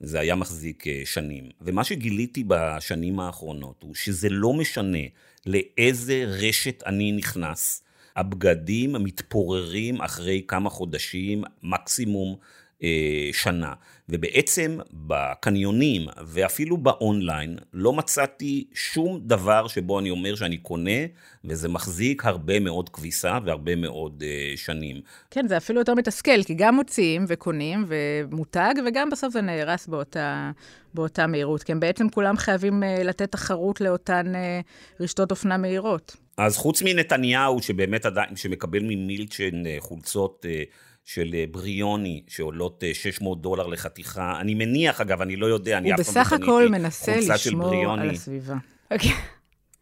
[0.02, 1.50] זה היה מחזיק אה, שנים.
[1.60, 4.98] ומה שגיליתי בשנים האחרונות הוא שזה לא משנה
[5.46, 7.82] לאיזה רשת אני נכנס,
[8.16, 12.36] הבגדים מתפוררים אחרי כמה חודשים, מקסימום
[12.82, 13.72] אה, שנה.
[14.12, 21.00] ובעצם בקניונים ואפילו באונליין לא מצאתי שום דבר שבו אני אומר שאני קונה,
[21.44, 25.00] וזה מחזיק הרבה מאוד כביסה והרבה מאוד uh, שנים.
[25.30, 30.50] כן, זה אפילו יותר מתסכל, כי גם מוציאים וקונים ומותג, וגם בסוף זה נהרס באותה,
[30.94, 31.62] באותה מהירות.
[31.62, 36.16] כי הם בעצם כולם חייבים uh, לתת תחרות לאותן uh, רשתות אופנה מהירות.
[36.36, 40.46] אז חוץ מנתניהו, שבאמת עדיין, שמקבל ממילצ'ן חולצות...
[40.48, 44.40] Uh, של אה, בריוני, שעולות 600 אה, דולר לחתיכה.
[44.40, 47.82] אני מניח, אגב, אני לא יודע, אני אף פעם לא קניתי חולצה של בריוני.
[47.82, 48.56] הוא בסך הכל מנסה לשמור על הסביבה.
[48.90, 49.10] אוקיי.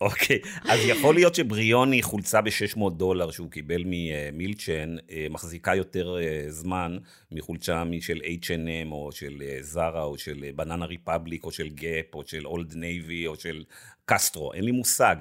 [0.01, 6.17] אוקיי, אז יכול להיות שבריוני חולצה ב-600 דולר שהוא קיבל ממילצ'ן, אה, מחזיקה יותר
[6.49, 6.99] זמן
[7.33, 12.47] מחולצה של H&M או של זרה או של בננה ריפבליק או של גאפ או של
[12.47, 13.65] אולד נייבי או של
[14.05, 15.17] קסטרו, אין לי מושג.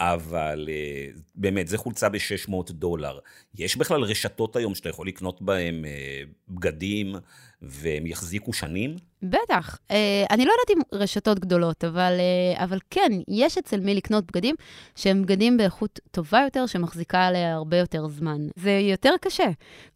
[0.00, 3.18] אבל אה, באמת, זו חולצה ב-600 דולר.
[3.54, 7.14] יש בכלל רשתות היום שאתה יכול לקנות בהן אה, בגדים
[7.62, 8.96] והם יחזיקו שנים?
[9.22, 9.78] בטח.
[9.90, 12.12] אה, אני לא יודעת אם רשתות גדולות, אבל,
[12.56, 14.54] אבל כן, יש אצל מי לקנות בגדים
[14.96, 18.38] שהם בגדים באיכות טובה יותר, שמחזיקה להרבה יותר זמן.
[18.56, 19.48] זה יותר קשה,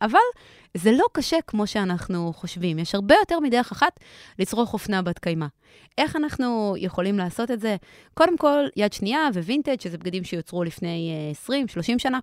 [0.02, 0.18] אבל
[0.76, 2.78] זה לא קשה כמו שאנחנו חושבים.
[2.78, 4.00] יש הרבה יותר מדרך אחת
[4.38, 5.46] לצרוך אופנה בת קיימא.
[5.98, 7.76] איך אנחנו יכולים לעשות את זה?
[8.14, 11.12] קודם כל, יד שנייה ווינטג', שזה בגדים שיוצרו לפני
[11.48, 12.18] 20-30 אה, שנה.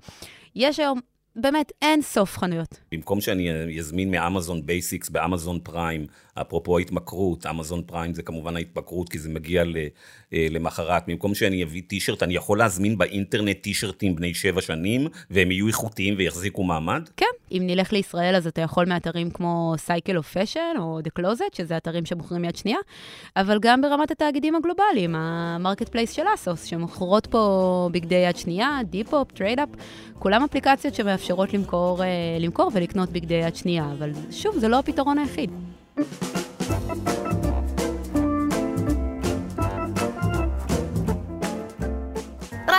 [0.55, 0.99] יש היום
[1.41, 2.79] באמת אין סוף חנויות.
[2.91, 9.19] במקום שאני אזמין מאמזון basics באמזון פריים, אפרופו ההתמכרות, אמזון פריים זה כמובן ההתמכרות, כי
[9.19, 9.63] זה מגיע
[10.33, 11.03] אה, למחרת.
[11.07, 16.15] במקום שאני אביא טישרט, אני יכול להזמין באינטרנט טישרטים בני שבע שנים, והם יהיו איכותיים
[16.17, 17.09] ויחזיקו מעמד?
[17.17, 21.57] כן, אם נלך לישראל, אז אתה יכול מאתרים כמו Cycle of Fashion או The Closet,
[21.57, 22.77] שזה אתרים שמוכרים יד שנייה,
[23.35, 29.31] אבל גם ברמת התאגידים הגלובליים, ה marketplace של אסוס, שמוכרות פה בגדי יד שנייה, Depop,
[29.31, 29.69] ThredUp,
[30.19, 32.07] כולם אפליקציות שמאפשרות למכור, אה,
[32.39, 35.51] למכור ולקנות בגדי יד שנייה, אבל שוב, זה לא הפתרון היחיד.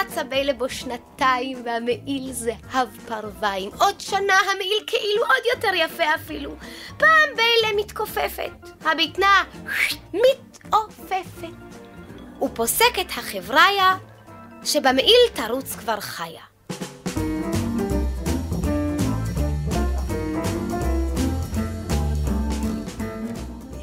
[0.00, 3.70] רצה בלבו שנתיים והמעיל זהב פרוויים.
[3.78, 6.54] עוד שנה המעיל כאילו עוד יותר יפה אפילו.
[6.96, 9.44] פעם ביילה מתכופפת, הבטנה
[10.12, 11.48] מתעופפת.
[12.42, 13.96] ופוסקת החבריה
[14.64, 16.49] שבמעיל תרוץ כבר חיה.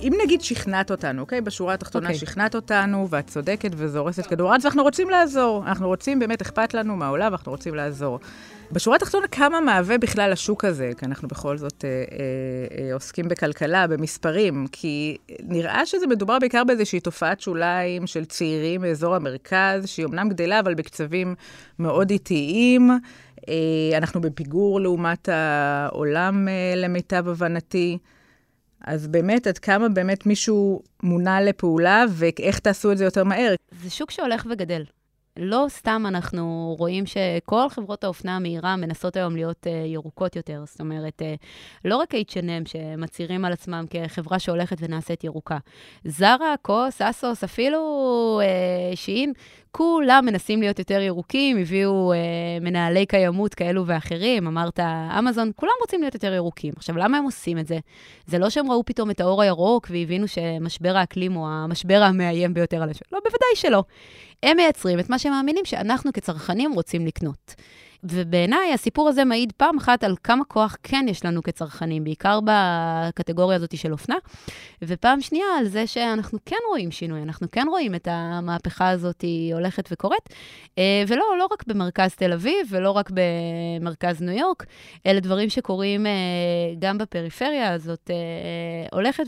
[0.08, 1.42] אם נגיד שכנעת אותנו, אוקיי?
[1.42, 2.14] בשורה התחתונה okay.
[2.14, 2.28] אוקיי.
[2.28, 5.64] שכנעת אותנו, ואת צודקת וזה הורס את כדור הארץ, ואנחנו רוצים לעזור.
[5.68, 8.20] אנחנו רוצים, באמת אכפת לנו מהעולם, ואנחנו רוצים לעזור.
[8.72, 10.92] בשורה התחתונה, כמה מהווה בכלל השוק הזה?
[10.98, 16.64] כי אנחנו בכל זאת אה, אה, אה, עוסקים בכלכלה, במספרים, כי נראה שזה מדובר בעיקר
[16.64, 21.36] באיזושהי תופעת שוליים של צעירים מאזור המרכז, שהיא אמנם גדלה, אבל בקצבים
[21.80, 22.92] מאוד איטיים.
[23.50, 27.98] אה, אנחנו בפיגור לעומת העולם, אה, למיטב הבנתי.
[28.88, 33.54] אז באמת, עד כמה באמת מישהו מונה לפעולה, ואיך תעשו את זה יותר מהר?
[33.84, 34.84] זה שוק שהולך וגדל.
[35.40, 40.64] לא סתם אנחנו רואים שכל חברות האופנה המהירה מנסות היום להיות uh, ירוקות יותר.
[40.66, 41.46] זאת אומרת, uh,
[41.86, 45.58] לא רק H&M שמצהירים על עצמם כחברה שהולכת ונעשית ירוקה.
[46.06, 49.34] זרה, קוס, אסוס, אפילו uh, שיין,
[49.78, 54.80] כולם מנסים להיות יותר ירוקים, הביאו uh, מנהלי קיימות כאלו ואחרים, אמרת
[55.20, 56.74] אמזון, כולם רוצים להיות יותר ירוקים.
[56.76, 57.80] עכשיו, למה הם עושים את זה?
[58.26, 62.84] זה לא שהם ראו פתאום את האור הירוק והבינו שמשבר האקלים הוא המשבר המאיים ביותר
[62.84, 63.06] על השם.
[63.12, 63.84] לא, בוודאי שלא.
[64.44, 67.56] הם מייצרים את מה שהם מאמינים שאנחנו כצרכנים רוצים לקנות.
[68.04, 73.56] ובעיניי הסיפור הזה מעיד פעם אחת על כמה כוח כן יש לנו כצרכנים, בעיקר בקטגוריה
[73.56, 74.16] הזאת של אופנה,
[74.82, 79.90] ופעם שנייה על זה שאנחנו כן רואים שינוי, אנחנו כן רואים את המהפכה הזאת הולכת
[79.92, 80.30] וקורית,
[80.78, 84.66] אה, ולא, לא רק במרכז תל אביב ולא רק במרכז ניו יורק,
[85.06, 86.12] אלה דברים שקורים אה,
[86.80, 88.12] גם בפריפריה הזאת,
[88.92, 89.24] הולכת,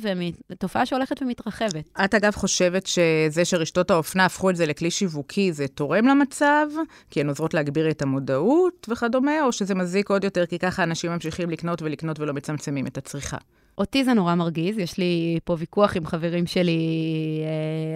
[0.59, 1.99] תופעה שהולכת ומתרחבת.
[2.05, 6.67] את אגב חושבת שזה שרשתות האופנה הפכו את זה לכלי שיווקי, זה תורם למצב?
[7.09, 8.58] כי הן עוזרות להגביר את המודעות
[8.89, 12.97] וכדומה, או שזה מזיק עוד יותר, כי ככה אנשים ממשיכים לקנות ולקנות ולא מצמצמים את
[12.97, 13.37] הצריכה?
[13.79, 16.79] אותי זה נורא מרגיז, יש לי פה ויכוח עם חברים שלי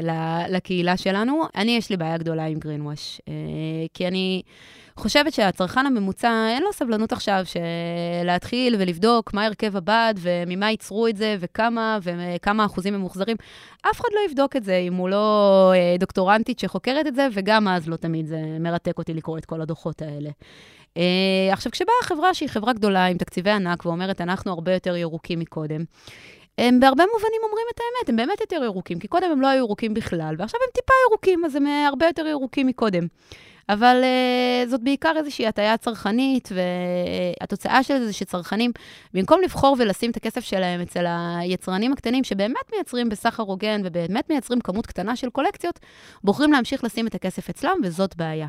[0.09, 1.43] אה, לקהילה שלנו.
[1.55, 3.33] אני, יש לי בעיה גדולה עם גרינווש, אה,
[3.93, 4.41] כי אני...
[4.95, 7.43] חושבת שהצרכן הממוצע, אין לו סבלנות עכשיו
[8.23, 13.37] להתחיל ולבדוק מה הרכב הבד וממה ייצרו את זה וכמה וכמה אחוזים ממוחזרים.
[13.81, 17.67] אף אחד לא יבדוק את זה אם הוא לא אה, דוקטורנטית שחוקרת את זה, וגם
[17.67, 20.29] אז לא תמיד זה מרתק אותי לקרוא את כל הדוחות האלה.
[20.97, 25.39] Uh, עכשיו, כשבאה חברה שהיא חברה גדולה עם תקציבי ענק ואומרת, אנחנו הרבה יותר ירוקים
[25.39, 25.83] מקודם,
[26.57, 29.59] הם בהרבה מובנים אומרים את האמת, הם באמת יותר ירוקים, כי קודם הם לא היו
[29.59, 33.07] ירוקים בכלל, ועכשיו הם טיפה ירוקים, אז הם הרבה יותר ירוקים מקודם.
[33.69, 38.71] אבל uh, זאת בעיקר איזושהי הטעיה צרכנית, והתוצאה של זה זה שצרכנים,
[39.13, 41.05] במקום לבחור ולשים את הכסף שלהם אצל
[41.39, 45.79] היצרנים הקטנים, שבאמת מייצרים בסחר הוגן ובאמת מייצרים כמות קטנה של קולקציות,
[46.23, 48.47] בוחרים להמשיך לשים את הכסף אצלם, וזאת בעיה.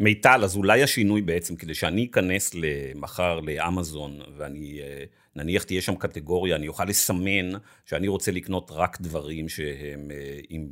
[0.00, 2.54] מיטל, אז אולי השינוי בעצם, כדי שאני אכנס
[2.94, 5.04] מחר לאמזון, ואני, אה,
[5.36, 7.52] נניח תהיה שם קטגוריה, אני אוכל לסמן
[7.86, 10.68] שאני רוצה לקנות רק דברים שהם אה, עם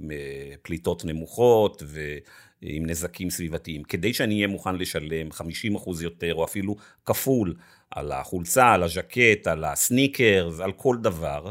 [0.63, 1.83] פליטות נמוכות.
[2.63, 7.55] עם נזקים סביבתיים, כדי שאני אהיה מוכן לשלם 50% יותר, או אפילו כפול,
[7.91, 11.51] על החולצה, על הז'קט, על הסניקרס, על כל דבר,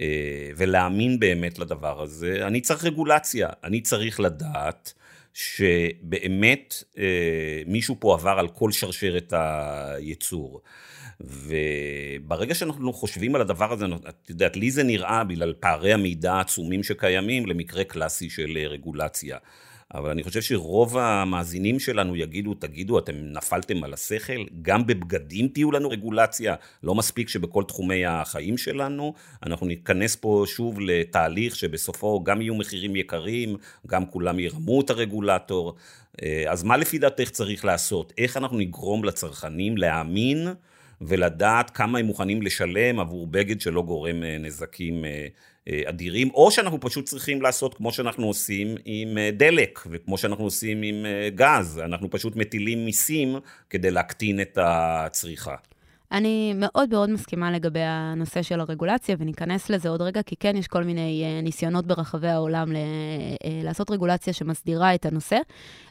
[0.00, 4.92] אה, ולהאמין באמת לדבר הזה, אני צריך רגולציה, אני צריך לדעת
[5.34, 10.60] שבאמת אה, מישהו פה עבר על כל שרשרת הייצור.
[11.20, 16.82] וברגע שאנחנו חושבים על הדבר הזה, את יודעת, לי זה נראה בגלל פערי המידע העצומים
[16.82, 19.38] שקיימים למקרה קלאסי של רגולציה.
[19.94, 24.44] אבל אני חושב שרוב המאזינים שלנו יגידו, תגידו, אתם נפלתם על השכל?
[24.62, 26.54] גם בבגדים תהיו לנו רגולציה?
[26.82, 29.14] לא מספיק שבכל תחומי החיים שלנו?
[29.46, 35.74] אנחנו ניכנס פה שוב לתהליך שבסופו גם יהיו מחירים יקרים, גם כולם ירמו את הרגולטור.
[36.22, 38.12] אה, אז מה לפי דעתך צריך לעשות?
[38.18, 40.48] איך אנחנו נגרום לצרכנים להאמין
[41.06, 45.26] ולדעת כמה הם מוכנים לשלם עבור בגד שלא גורם אה, נזקים אה,
[45.68, 50.82] אה, אדירים, או שאנחנו פשוט צריכים לעשות כמו שאנחנו עושים עם דלק, וכמו שאנחנו עושים
[50.82, 53.36] עם גז, אנחנו פשוט מטילים מיסים
[53.70, 55.54] כדי להקטין את הצריכה.
[56.12, 60.68] אני מאוד מאוד מסכימה לגבי הנושא של הרגולציה, וניכנס לזה עוד רגע, כי כן יש
[60.68, 65.38] כל מיני uh, ניסיונות ברחבי העולם ל, uh, לעשות רגולציה שמסדירה את הנושא.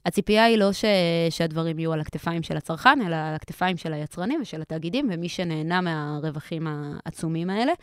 [0.06, 0.86] הציפייה היא לא ש,
[1.30, 5.82] שהדברים יהיו על הכתפיים של הצרכן, אלא על הכתפיים של היצרנים ושל התאגידים, ומי שנהנה
[5.82, 7.74] מהרווחים העצומים האלה.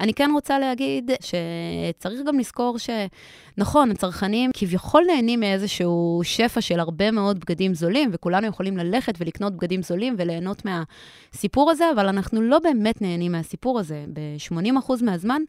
[0.00, 7.10] אני כן רוצה להגיד שצריך גם לזכור שנכון, הצרכנים כביכול נהנים מאיזשהו שפע של הרבה
[7.10, 12.58] מאוד בגדים זולים, וכולנו יכולים ללכת ולקנות בגדים זולים וליהנות מהסיפור הזה, אבל אנחנו לא
[12.58, 14.04] באמת נהנים מהסיפור הזה.
[14.12, 15.42] ב-80% מהזמן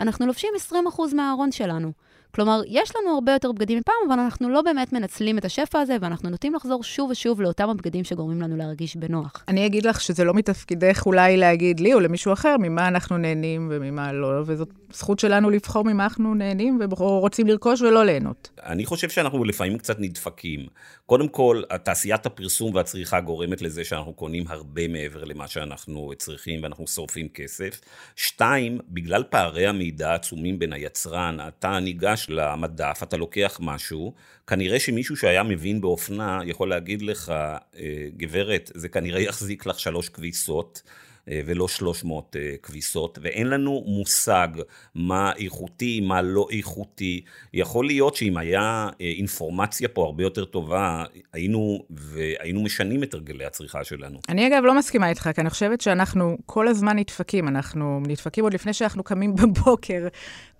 [0.00, 0.72] אנחנו לובשים 20%
[1.14, 1.92] מהארון שלנו.
[2.34, 5.96] כלומר, יש לנו הרבה יותר בגדים מפעם, אבל אנחנו לא באמת מנצלים את השפע הזה,
[6.00, 9.44] ואנחנו נוטים לחזור שוב ושוב לאותם הבגדים שגורמים לנו להרגיש בנוח.
[9.48, 13.68] אני אגיד לך שזה לא מתפקידך אולי להגיד לי או למישהו אחר ממה אנחנו נהנים
[13.70, 18.50] וממה לא, וזאת זכות שלנו לבחור ממה אנחנו נהנים ורוצים לרכוש ולא ליהנות.
[18.62, 20.66] אני חושב שאנחנו לפעמים קצת נדפקים.
[21.06, 26.86] קודם כל, תעשיית הפרסום והצריכה גורמת לזה שאנחנו קונים הרבה מעבר למה שאנחנו צריכים ואנחנו
[26.86, 27.80] שורפים כסף.
[28.16, 34.14] שתיים, בגלל פערי המידע העצומים בין היצרן, אתה ניגש למדף, אתה לוקח משהו,
[34.46, 40.08] כנראה שמישהו שהיה מבין באופנה יכול להגיד לך, אה, גברת, זה כנראה יחזיק לך שלוש
[40.08, 40.82] כביסות.
[41.28, 44.48] אה, ולא 300 אה, כביסות, ואין לנו מושג
[44.94, 47.24] מה איכותי, מה לא איכותי.
[47.54, 53.84] יכול להיות שאם היה אינפורמציה פה הרבה יותר טובה, היינו, והיינו משנים את הרגלי הצריכה
[53.84, 54.18] שלנו.
[54.28, 57.48] אני אגב לא מסכימה איתך, כי אני חושבת שאנחנו כל הזמן נדפקים.
[57.48, 60.08] אנחנו נדפקים עוד לפני שאנחנו קמים בבוקר.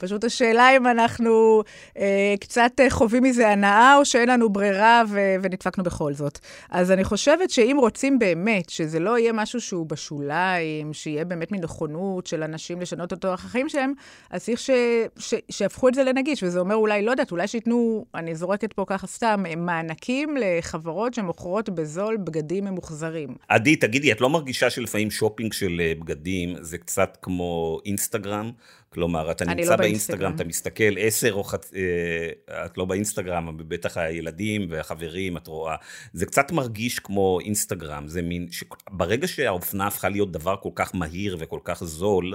[0.03, 1.63] פשוט השאלה אם אנחנו
[1.99, 6.39] אה, קצת חווים מזה הנאה, או שאין לנו ברירה ו- ונדפקנו בכל זאת.
[6.71, 12.27] אז אני חושבת שאם רוצים באמת שזה לא יהיה משהו שהוא בשוליים, שיהיה באמת מנכונות
[12.27, 13.93] של אנשים לשנות את אורח החיים שלהם,
[14.31, 14.71] אז צריך ש...
[15.19, 15.35] ש...
[15.51, 16.43] שיהפכו את זה לנגיש.
[16.43, 21.69] וזה אומר אולי, לא יודעת, אולי שייתנו, אני זורקת פה ככה סתם, מענקים לחברות שמוכרות
[21.69, 23.35] בזול בגדים ממוחזרים.
[23.49, 28.51] עדי, תגידי, את לא מרגישה שלפעמים שופינג של אה, בגדים זה קצת כמו אינסטגרם?
[28.93, 30.35] כלומר, אתה אני נמצא לא באינסטגרם, באינסטגרם.
[30.35, 35.77] אתה מסתכל עשר או חצי, אה, את לא באינסטגרם, בטח הילדים והחברים, את רואה.
[36.13, 38.49] זה קצת מרגיש כמו אינסטגרם, זה מין,
[38.91, 42.35] ברגע שהאופנה הפכה להיות דבר כל כך מהיר וכל כך זול,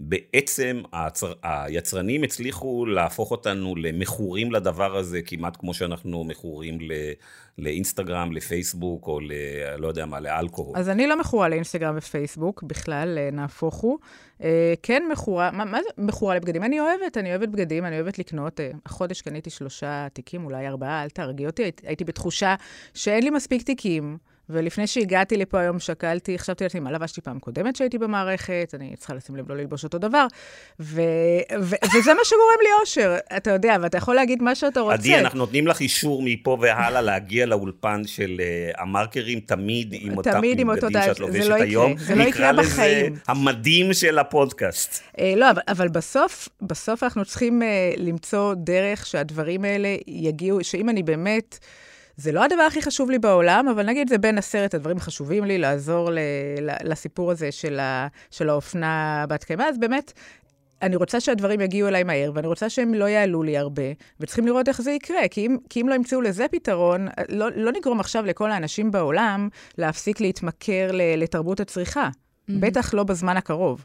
[0.00, 6.92] בעצם הצר, היצרנים הצליחו להפוך אותנו למכורים לדבר הזה, כמעט כמו שאנחנו מכורים ל...
[7.58, 9.32] לאינסטגרם, לפייסבוק, או ל...
[9.78, 10.78] לא יודע מה, לאלכוהול.
[10.78, 13.98] אז אני לא מכורה לאינסטגרם ופייסבוק, בכלל, אה, נהפוך הוא.
[14.42, 16.64] אה, כן מכורה, מה, מה זה מכורה לבגדים?
[16.64, 18.60] אני אוהבת, אני אוהבת בגדים, אני אוהבת לקנות.
[18.60, 21.70] אה, החודש קניתי שלושה תיקים, אולי ארבעה, אל תהרגי אותי.
[21.82, 22.54] הייתי, בתחושה
[22.94, 24.18] שאין לי מספיק תיקים.
[24.50, 29.14] ולפני שהגעתי לפה היום שקלתי, חשבתי לעצמי, מה לבשתי פעם קודמת שהייתי במערכת, אני צריכה
[29.14, 30.26] לשים לב לא ללבוש אותו דבר,
[30.80, 31.00] ו-
[31.60, 34.94] ו- וזה מה שגורם לי אושר, אתה יודע, ואתה יכול להגיד מה שאתה רוצה.
[34.94, 40.40] עדי, אנחנו נותנים לך אישור מפה והלאה להגיע לאולפן של uh, המרקרים תמיד עם אותם
[40.40, 41.96] בגדים שאת זה לובשת לא יקרה, היום.
[41.98, 42.96] זה לא יקרה בחיים.
[42.96, 45.02] נקרא לזה המדים של הפודקאסט.
[45.18, 50.88] אה, לא, אבל, אבל בסוף, בסוף אנחנו צריכים אה, למצוא דרך שהדברים האלה יגיעו, שאם
[50.88, 51.58] אני באמת...
[52.16, 55.58] זה לא הדבר הכי חשוב לי בעולם, אבל נגיד זה בין עשרת הדברים החשובים לי,
[55.58, 56.18] לעזור ל,
[56.60, 60.12] ל, לסיפור הזה של, ה, של האופנה בת קיימא, אז באמת,
[60.82, 63.82] אני רוצה שהדברים יגיעו אליי מהר, ואני רוצה שהם לא יעלו לי הרבה,
[64.20, 67.72] וצריכים לראות איך זה יקרה, כי אם, כי אם לא ימצאו לזה פתרון, לא, לא
[67.72, 69.48] נגרום עכשיו לכל האנשים בעולם
[69.78, 72.08] להפסיק להתמכר לתרבות הצריכה.
[72.08, 72.52] Mm-hmm.
[72.60, 73.84] בטח לא בזמן הקרוב.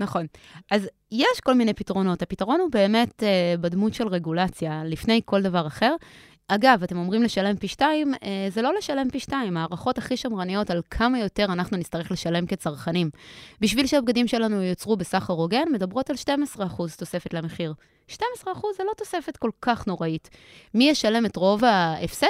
[0.00, 0.26] נכון.
[0.70, 2.22] אז יש כל מיני פתרונות.
[2.22, 5.94] הפתרון הוא באמת uh, בדמות של רגולציה, לפני כל דבר אחר.
[6.48, 10.70] אגב, אתם אומרים לשלם פי שתיים, אה, זה לא לשלם פי שתיים, הערכות הכי שמרניות
[10.70, 13.10] על כמה יותר אנחנו נצטרך לשלם כצרכנים.
[13.60, 17.72] בשביל שהבגדים שלנו ייוצרו בסחר הוגן, מדברות על 12% תוספת למחיר.
[18.10, 18.16] 12%
[18.76, 20.30] זה לא תוספת כל כך נוראית.
[20.74, 22.26] מי ישלם את רוב ההפסד?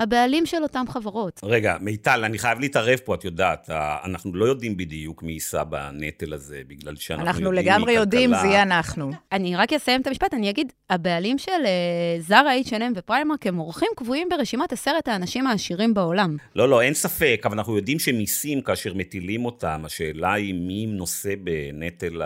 [0.00, 1.40] הבעלים של אותן חברות.
[1.44, 3.70] רגע, מיטל, אני חייב להתערב פה, את יודעת,
[4.04, 8.30] אנחנו לא יודעים בדיוק מי יישא בנטל הזה, בגלל שאנחנו אנחנו יודעים לגמרי יודעים.
[8.40, 9.12] זה יהיה אנחנו.
[9.32, 13.88] אני רק אסיים את המשפט, אני אגיד, הבעלים של uh, זרה, H&M ופריימרק הם אורחים
[13.96, 16.36] קבועים ברשימת עשרת האנשים העשירים בעולם.
[16.56, 21.34] לא, לא, אין ספק, אבל אנחנו יודעים שמיסים, כאשר מטילים אותם, השאלה היא מי נושא
[21.44, 22.22] בנטל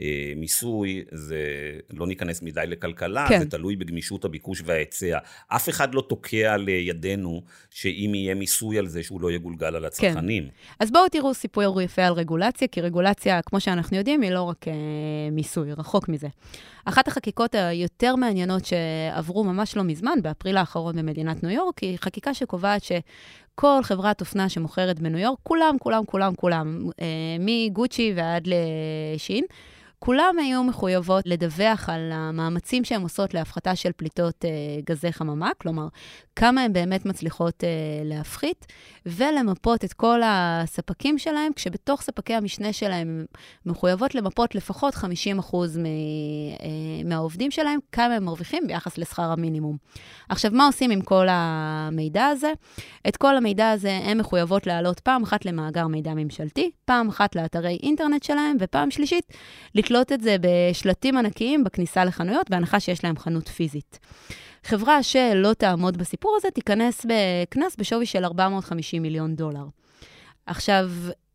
[0.00, 1.38] המיסוי, זה
[1.90, 3.40] לא ניכנס מדי לכלכלה, כן.
[3.40, 5.18] זה תלוי בגמישות הביקוש וההיצע.
[5.48, 10.48] אף אחד לא תוקע לידינו שאם יהיה מיסוי על זה, שהוא לא יגולגל על הצרכנים.
[10.80, 14.68] אז בואו תראו סיפור יפה על רגולציה, כי רגולציה, כמו שאנחנו יודעים, היא לא רק
[14.68, 14.72] אה,
[15.32, 16.28] מיסוי, רחוק מזה.
[16.84, 22.34] אחת החקיקות היותר מעניינות שעברו ממש לא מזמן, באפריל האחרון במדינת ניו יורק, היא חקיקה
[22.34, 27.06] שקובעת שכל חברת אופנה שמוכרת בניו יורק, כולם, כולם, כולם, כולם, אה,
[27.40, 28.48] מגוצ'י ועד
[29.14, 29.44] לשין,
[29.98, 34.50] כולם היו מחויבות לדווח על המאמצים שהן עושות להפחתה של פליטות אה,
[34.84, 35.88] גזי חממה, כלומר,
[36.36, 37.68] כמה הן באמת מצליחות אה,
[38.04, 38.66] להפחית,
[39.06, 43.24] ולמפות את כל הספקים שלהם, כשבתוך ספקי המשנה שלהם
[43.66, 44.98] מחויבות למפות לפחות 50%
[45.78, 45.90] מ, אה,
[47.04, 49.76] מהעובדים שלהם, כמה הם מרוויחים ביחס לשכר המינימום.
[50.28, 52.52] עכשיו, מה עושים עם כל המידע הזה?
[53.08, 57.78] את כל המידע הזה הן מחויבות להעלות פעם אחת למאגר מידע ממשלתי, פעם אחת לאתרי
[57.82, 59.32] אינטרנט שלהם, ופעם שלישית,
[59.86, 63.98] לתלות את זה בשלטים ענקיים בכניסה לחנויות, בהנחה שיש להם חנות פיזית.
[64.64, 69.64] חברה שלא תעמוד בסיפור הזה תיכנס בקנס בשווי של 450 מיליון דולר.
[70.46, 70.90] עכשיו,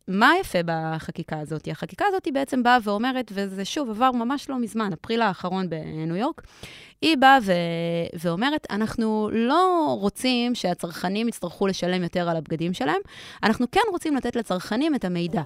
[0.08, 1.68] מה יפה בחקיקה הזאת?
[1.70, 6.16] החקיקה הזאת היא בעצם באה ואומרת, וזה שוב עבר ממש לא מזמן, אפריל האחרון בניו
[6.16, 6.42] יורק,
[7.02, 7.52] היא באה ו...
[8.20, 13.00] ואומרת, אנחנו לא רוצים שהצרכנים יצטרכו לשלם יותר על הבגדים שלהם,
[13.42, 15.42] אנחנו כן רוצים לתת לצרכנים את המידע.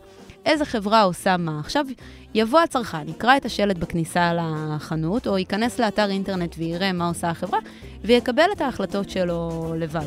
[0.47, 1.61] איזה חברה עושה מה.
[1.61, 1.87] עכשיו,
[2.35, 7.59] יבוא הצרכן, יקרא את השלט בכניסה לחנות, או ייכנס לאתר אינטרנט ויראה מה עושה החברה,
[8.05, 10.07] ויקבל את ההחלטות שלו לבד.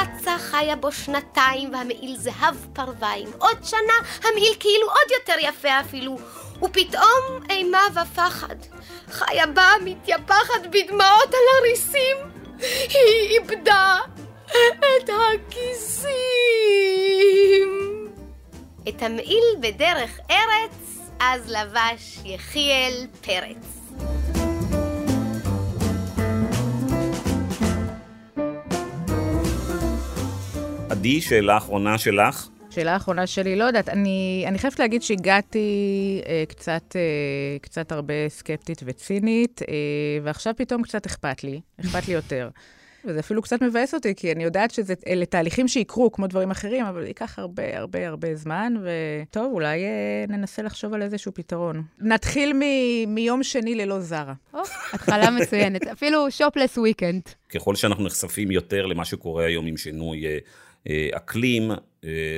[0.00, 3.28] רצה חיה בו שנתיים והמעיל זהב פרוויים.
[3.38, 6.18] עוד שנה המעיל כאילו עוד יותר יפה אפילו.
[6.62, 8.56] ופתאום אימה ופחד.
[9.10, 12.16] חיה באה מתייפחת בדמעות על הריסים.
[12.58, 13.98] היא איבדה
[14.46, 16.08] את הכיסים.
[18.88, 23.77] את המעיל בדרך ארץ, אז לבש יחיאל פרץ.
[30.90, 32.48] עדי, שאלה אחרונה שלך.
[32.70, 35.68] שאלה אחרונה שלי, לא יודעת, אני, אני חייבת להגיד שהגעתי
[36.26, 39.74] אה, קצת, אה, קצת הרבה סקפטית וצינית, אה,
[40.22, 42.48] ועכשיו פתאום קצת אכפת לי, אכפת לי יותר.
[43.04, 47.06] וזה אפילו קצת מבאס אותי, כי אני יודעת שאלה תהליכים שיקרו, כמו דברים אחרים, אבל
[47.06, 51.82] ייקח הרבה הרבה הרבה זמן, וטוב, אולי אה, ננסה לחשוב על איזשהו פתרון.
[52.00, 54.34] נתחיל מ- מיום שני ללא זרה.
[54.54, 54.60] או,
[54.92, 55.86] התחלה מצוינת.
[55.86, 57.22] אפילו שופלס וויקנד.
[57.48, 60.38] ככל שאנחנו נחשפים יותר למה שקורה היום עם שינוי אה,
[61.12, 61.70] אקלים,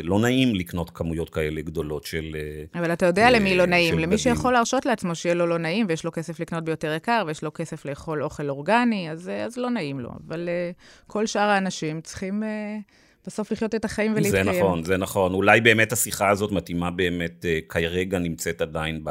[0.03, 2.37] לא נעים לקנות כמויות כאלה גדולות של...
[2.75, 6.05] אבל אתה יודע למי לא נעים, למי שיכול להרשות לעצמו שיהיה לו לא נעים, ויש
[6.05, 10.01] לו כסף לקנות ביותר יקר, ויש לו כסף לאכול אוכל אורגני, אז, אז לא נעים
[10.01, 10.11] לו.
[10.27, 10.49] אבל
[11.07, 12.43] כל שאר האנשים צריכים...
[13.27, 14.45] בסוף לחיות את החיים ולהתקיים.
[14.45, 15.35] זה נכון, זה נכון.
[15.35, 19.11] אולי באמת השיחה הזאת מתאימה באמת, כרגע נמצאת עדיין ב...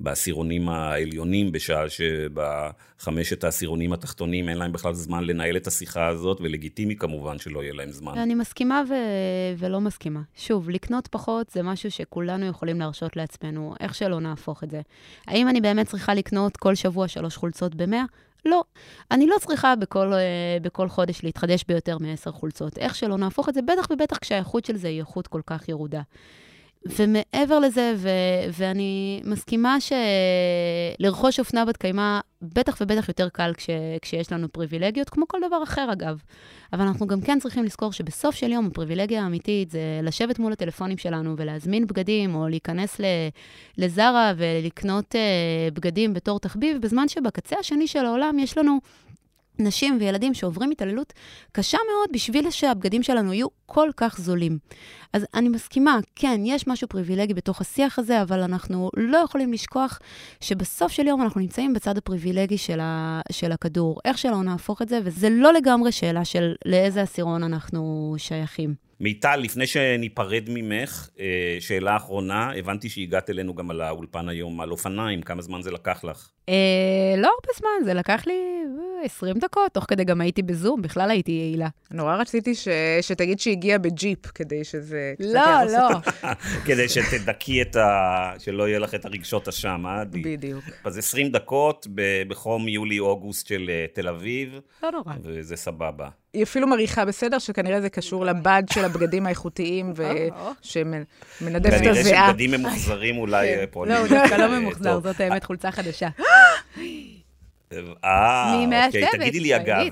[0.00, 6.96] בעשירונים העליונים, בשעה שבחמשת העשירונים התחתונים אין להם בכלל זמן לנהל את השיחה הזאת, ולגיטימי
[6.96, 8.18] כמובן שלא יהיה להם זמן.
[8.18, 10.20] אני מסכימה ו- ולא מסכימה.
[10.36, 14.80] שוב, לקנות פחות זה משהו שכולנו יכולים להרשות לעצמנו, איך שלא נהפוך את זה.
[15.26, 18.04] האם אני באמת צריכה לקנות כל שבוע שלוש חולצות במאה?
[18.44, 18.64] לא.
[19.10, 22.78] אני לא צריכה בכל, uh, בכל חודש להתחדש ביותר מעשר חולצות.
[22.78, 26.02] איך שלא נהפוך את זה, בטח ובטח כשהאיכות של זה היא איכות כל כך ירודה.
[26.98, 28.08] ומעבר לזה, ו-
[28.52, 33.70] ואני מסכימה שלרכוש אופנה בת קיימא, בטח ובטח יותר קל כש-
[34.02, 36.22] כשיש לנו פריבילגיות, כמו כל דבר אחר אגב.
[36.72, 40.98] אבל אנחנו גם כן צריכים לזכור שבסוף של יום הפריבילגיה האמיתית זה לשבת מול הטלפונים
[40.98, 43.00] שלנו ולהזמין בגדים, או להיכנס
[43.78, 48.78] לזרה ולקנות uh, בגדים בתור תחביב, בזמן שבקצה השני של העולם יש לנו
[49.58, 51.12] נשים וילדים שעוברים התעללות
[51.52, 54.58] קשה מאוד בשביל שהבגדים שלנו יהיו כל כך זולים.
[55.12, 59.98] אז אני מסכימה, כן, יש משהו פריבילגי בתוך השיח הזה, אבל אנחנו לא יכולים לשכוח
[60.40, 64.00] שבסוף של יום אנחנו נמצאים בצד הפריבילגי של, ה, של הכדור.
[64.04, 68.74] איך שלא נהפוך את זה, וזה לא לגמרי שאלה של לאיזה עשירון אנחנו שייכים.
[69.00, 74.70] מיטל, לפני שניפרד ממך, אה, שאלה אחרונה, הבנתי שהגעת אלינו גם על האולפן היום על
[74.70, 76.30] אופניים, כמה זמן זה לקח לך?
[76.48, 78.56] אה, לא הרבה זמן, זה לקח לי
[79.04, 81.68] 20 דקות, תוך כדי גם הייתי בזום, בכלל הייתי יעילה.
[81.90, 82.68] נורא רציתי ש...
[83.00, 85.14] שתגיד שהגיע בג'יפ, כדי שזה...
[85.20, 85.88] לא, לא.
[86.66, 88.32] כדי שתדכי את ה...
[88.38, 90.04] שלא יהיה לך את הרגשות אשם, אה?
[90.04, 90.64] בדיוק.
[90.84, 91.86] אז 20 דקות
[92.28, 94.60] בחום יולי-אוגוסט של אה, תל אביב.
[94.82, 95.12] לא נורא.
[95.22, 96.08] וזה סבבה.
[96.32, 101.94] היא אפילו מריחה בסדר, שכנראה זה קשור לבד של הבגדים האיכותיים, ושמנדף את הזיעה.
[101.94, 103.64] כנראה שבגדים ממוחזרים אולי כן.
[103.70, 103.94] פועלים.
[103.94, 106.08] לא, הוא דווקא לא ממוחזר, זאת האמת חולצה חדשה.
[108.04, 109.86] אה, אוקיי, תגידי לי אגב.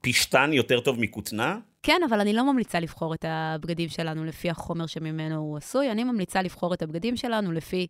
[0.00, 1.58] פשטן יותר טוב מכותנה?
[1.82, 6.04] כן, אבל אני לא ממליצה לבחור את הבגדים שלנו לפי החומר שממנו הוא עשוי, אני
[6.04, 7.86] ממליצה לבחור את הבגדים שלנו לפי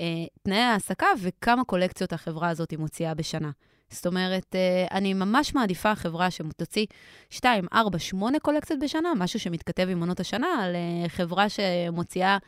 [0.00, 3.50] אה, תנאי העסקה וכמה קולקציות החברה הזאת מוציאה בשנה.
[3.90, 6.86] זאת אומרת, אה, אני ממש מעדיפה חברה שתוציא
[7.30, 12.38] 2, 4, 8 קולקציות בשנה, משהו שמתכתב עם עונות השנה, על אה, חברה שמוציאה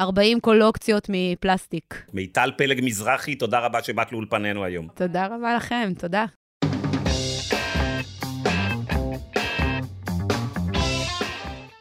[0.00, 2.04] 40 קולקציות מפלסטיק.
[2.12, 4.88] מיטל פלג מזרחי, תודה רבה שבאת לאולפנינו היום.
[4.94, 6.24] תודה רבה לכם, תודה.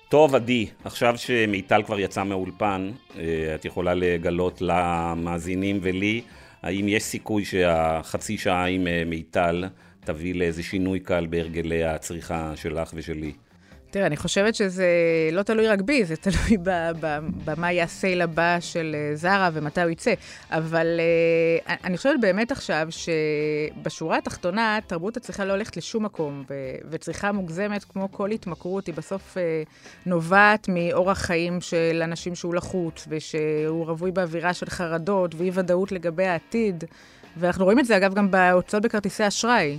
[0.09, 6.21] טוב, עדי, עכשיו שמיטל כבר יצאה מהאולפן, אה, את יכולה לגלות למאזינים ולי
[6.63, 9.65] האם יש סיכוי שהחצי שעה עם אה, מיטל
[9.99, 13.33] תביא לאיזה שינוי קל בהרגלי הצריכה שלך ושלי?
[13.93, 14.87] תראה, אני חושבת שזה
[15.31, 16.57] לא תלוי רק בי, זה תלוי
[17.45, 20.13] במה יהיה הסייל הבא של אה, זרה ומתי הוא יצא.
[20.51, 20.99] אבל
[21.65, 26.43] uh, אני חושבת באמת עכשיו שבשורה התחתונה, תרבות הצריכה לא הולכת לשום מקום,
[26.89, 29.69] וצריכה מוגזמת, כמו כל התמכרות, היא בסוף uh,
[30.05, 36.83] נובעת מאורח חיים של אנשים שהוא לחוץ, ושהוא רווי באווירה של חרדות ואי-ודאות לגבי העתיד.
[37.37, 39.77] ואנחנו רואים את זה, אגב, גם בהוצאות בכרטיסי אשראי.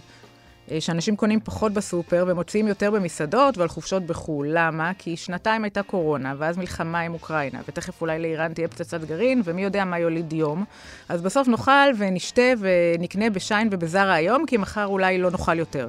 [0.71, 4.47] אה, שאנשים קונים פחות בסופר ומוציאים יותר במסעדות ועל חופשות בחו"ל.
[4.51, 4.93] למה?
[4.99, 9.63] כי שנתיים הייתה קורונה, ואז מלחמה עם אוקראינה, ותכף אולי לאיראן תהיה פצצת גרעין, ומי
[9.65, 10.65] יודע מה יוליד יום.
[11.09, 15.89] אז בסוף נאכל ונשתה ונקנה בשיין ובזרה היום, כי מחר אולי לא נאכל יותר.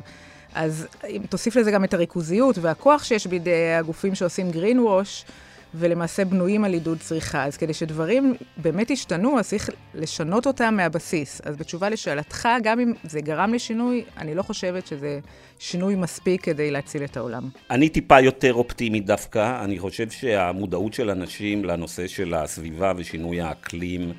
[0.56, 5.32] אז אם תוסיף לזה גם את הריכוזיות והכוח שיש בידי הגופים שעושים green wash,
[5.76, 7.46] ולמעשה בנויים על עידוד צריכה.
[7.46, 11.42] אז כדי שדברים באמת ישתנו, אז צריך לשנות אותם מהבסיס.
[11.44, 15.20] אז בתשובה לשאלתך, גם אם זה גרם לשינוי, אני לא חושבת שזה
[15.60, 17.50] שינוי מספיק כדי להציל את העולם.
[17.72, 19.64] אני טיפה יותר אופטימי דווקא.
[19.64, 24.14] אני חושב שהמודעות של אנשים לנושא של הסביבה ושינוי האקלים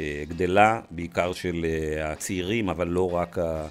[0.00, 3.66] אה, גדלה, בעיקר של אה, הצעירים, אבל לא רק ה...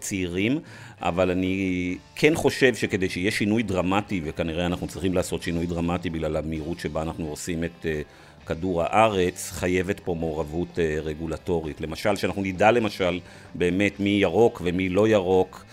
[0.00, 0.58] צעירים,
[1.00, 6.36] אבל אני כן חושב שכדי שיהיה שינוי דרמטי, וכנראה אנחנו צריכים לעשות שינוי דרמטי בגלל
[6.36, 8.00] המהירות שבה אנחנו עושים את אה,
[8.46, 11.80] כדור הארץ, חייבת פה מעורבות אה, רגולטורית.
[11.80, 13.20] למשל, שאנחנו נדע למשל
[13.54, 15.64] באמת מי ירוק ומי לא ירוק,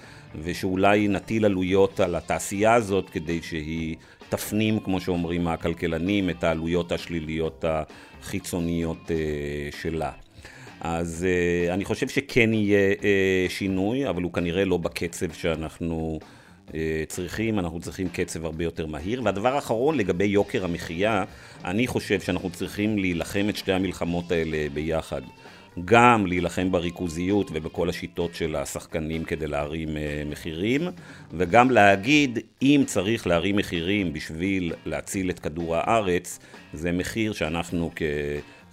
[0.43, 3.95] ושאולי נטיל עלויות על התעשייה הזאת כדי שהיא
[4.29, 10.11] תפנים, כמו שאומרים הכלכלנים, את העלויות השליליות החיצוניות אה, שלה.
[10.81, 13.03] אז uh, אני חושב שכן יהיה uh,
[13.49, 16.19] שינוי, אבל הוא כנראה לא בקצב שאנחנו
[16.67, 16.71] uh,
[17.07, 19.21] צריכים, אנחנו צריכים קצב הרבה יותר מהיר.
[19.25, 21.23] והדבר האחרון, לגבי יוקר המחיה,
[21.65, 25.21] אני חושב שאנחנו צריכים להילחם את שתי המלחמות האלה ביחד.
[25.85, 29.89] גם להילחם בריכוזיות ובכל השיטות של השחקנים כדי להרים
[30.25, 30.81] מחירים,
[31.33, 36.39] וגם להגיד אם צריך להרים מחירים בשביל להציל את כדור הארץ,
[36.73, 38.01] זה מחיר שאנחנו כ...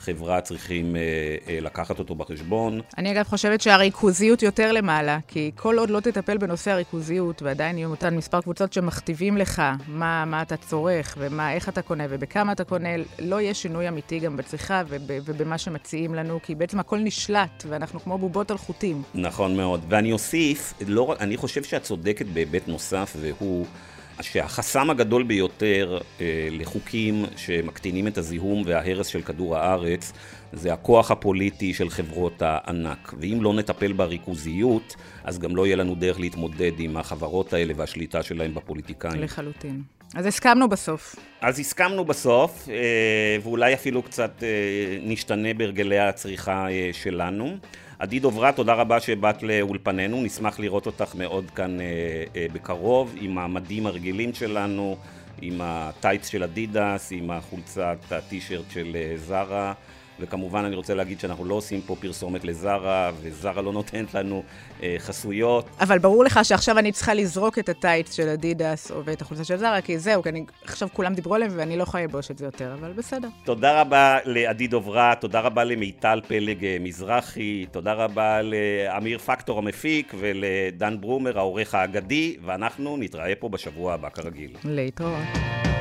[0.06, 1.00] חברה צריכים אה,
[1.48, 2.80] אה, לקחת אותו בחשבון.
[2.98, 7.90] אני אגב חושבת שהריכוזיות יותר למעלה, כי כל עוד לא תטפל בנושא הריכוזיות, ועדיין יהיו
[7.90, 12.88] אותן מספר קבוצות שמכתיבים לך מה, מה אתה צורך, ואיך אתה קונה ובכמה אתה קונה,
[13.18, 18.00] לא יהיה שינוי אמיתי גם בצריכה וב, ובמה שמציעים לנו, כי בעצם הכל נשלט, ואנחנו
[18.00, 19.02] כמו בובות על חוטים.
[19.14, 19.80] נכון מאוד.
[19.88, 23.66] ואני אוסיף, לא, אני חושב שאת צודקת בהיבט נוסף, והוא...
[24.20, 30.12] שהחסם הגדול ביותר אה, לחוקים שמקטינים את הזיהום וההרס של כדור הארץ
[30.52, 33.14] זה הכוח הפוליטי של חברות הענק.
[33.20, 38.22] ואם לא נטפל בריכוזיות, אז גם לא יהיה לנו דרך להתמודד עם החברות האלה והשליטה
[38.22, 39.22] שלהם בפוליטיקאים.
[39.22, 39.82] לחלוטין.
[40.14, 41.16] אז הסכמנו בסוף.
[41.40, 44.48] אז הסכמנו בסוף, אה, ואולי אפילו קצת אה,
[45.02, 47.56] נשתנה בהרגלי הצריכה אה, שלנו.
[47.98, 51.84] עדי דוברה, תודה רבה שבאת לאולפנינו, נשמח לראות אותך מאוד כאן אה,
[52.36, 54.96] אה, בקרוב, עם המדים הרגילים שלנו,
[55.42, 59.72] עם הטייץ של אדידס, עם החולצת הטישרט של אה, זרה.
[60.20, 64.42] וכמובן אני רוצה להגיד שאנחנו לא עושים פה פרסומת לזרה, וזרה לא נותנת לנו
[64.82, 65.66] אה, חסויות.
[65.80, 69.56] אבל ברור לך שעכשיו אני צריכה לזרוק את הטייץ של אדידס או ואת החולצה של
[69.56, 72.44] זרה, כי זהו, כי אני, עכשיו כולם דיברו עליהם ואני לא יכולה לבוש את זה
[72.44, 73.28] יותר, אבל בסדר.
[73.44, 80.14] תודה רבה לעדי דוברה, תודה רבה למיטל פלג אה, מזרחי, תודה רבה לאמיר פקטור המפיק
[80.18, 84.50] ולדן ברומר העורך האגדי, ואנחנו נתראה פה בשבוע הבא כרגיל.
[84.64, 85.75] להתראות.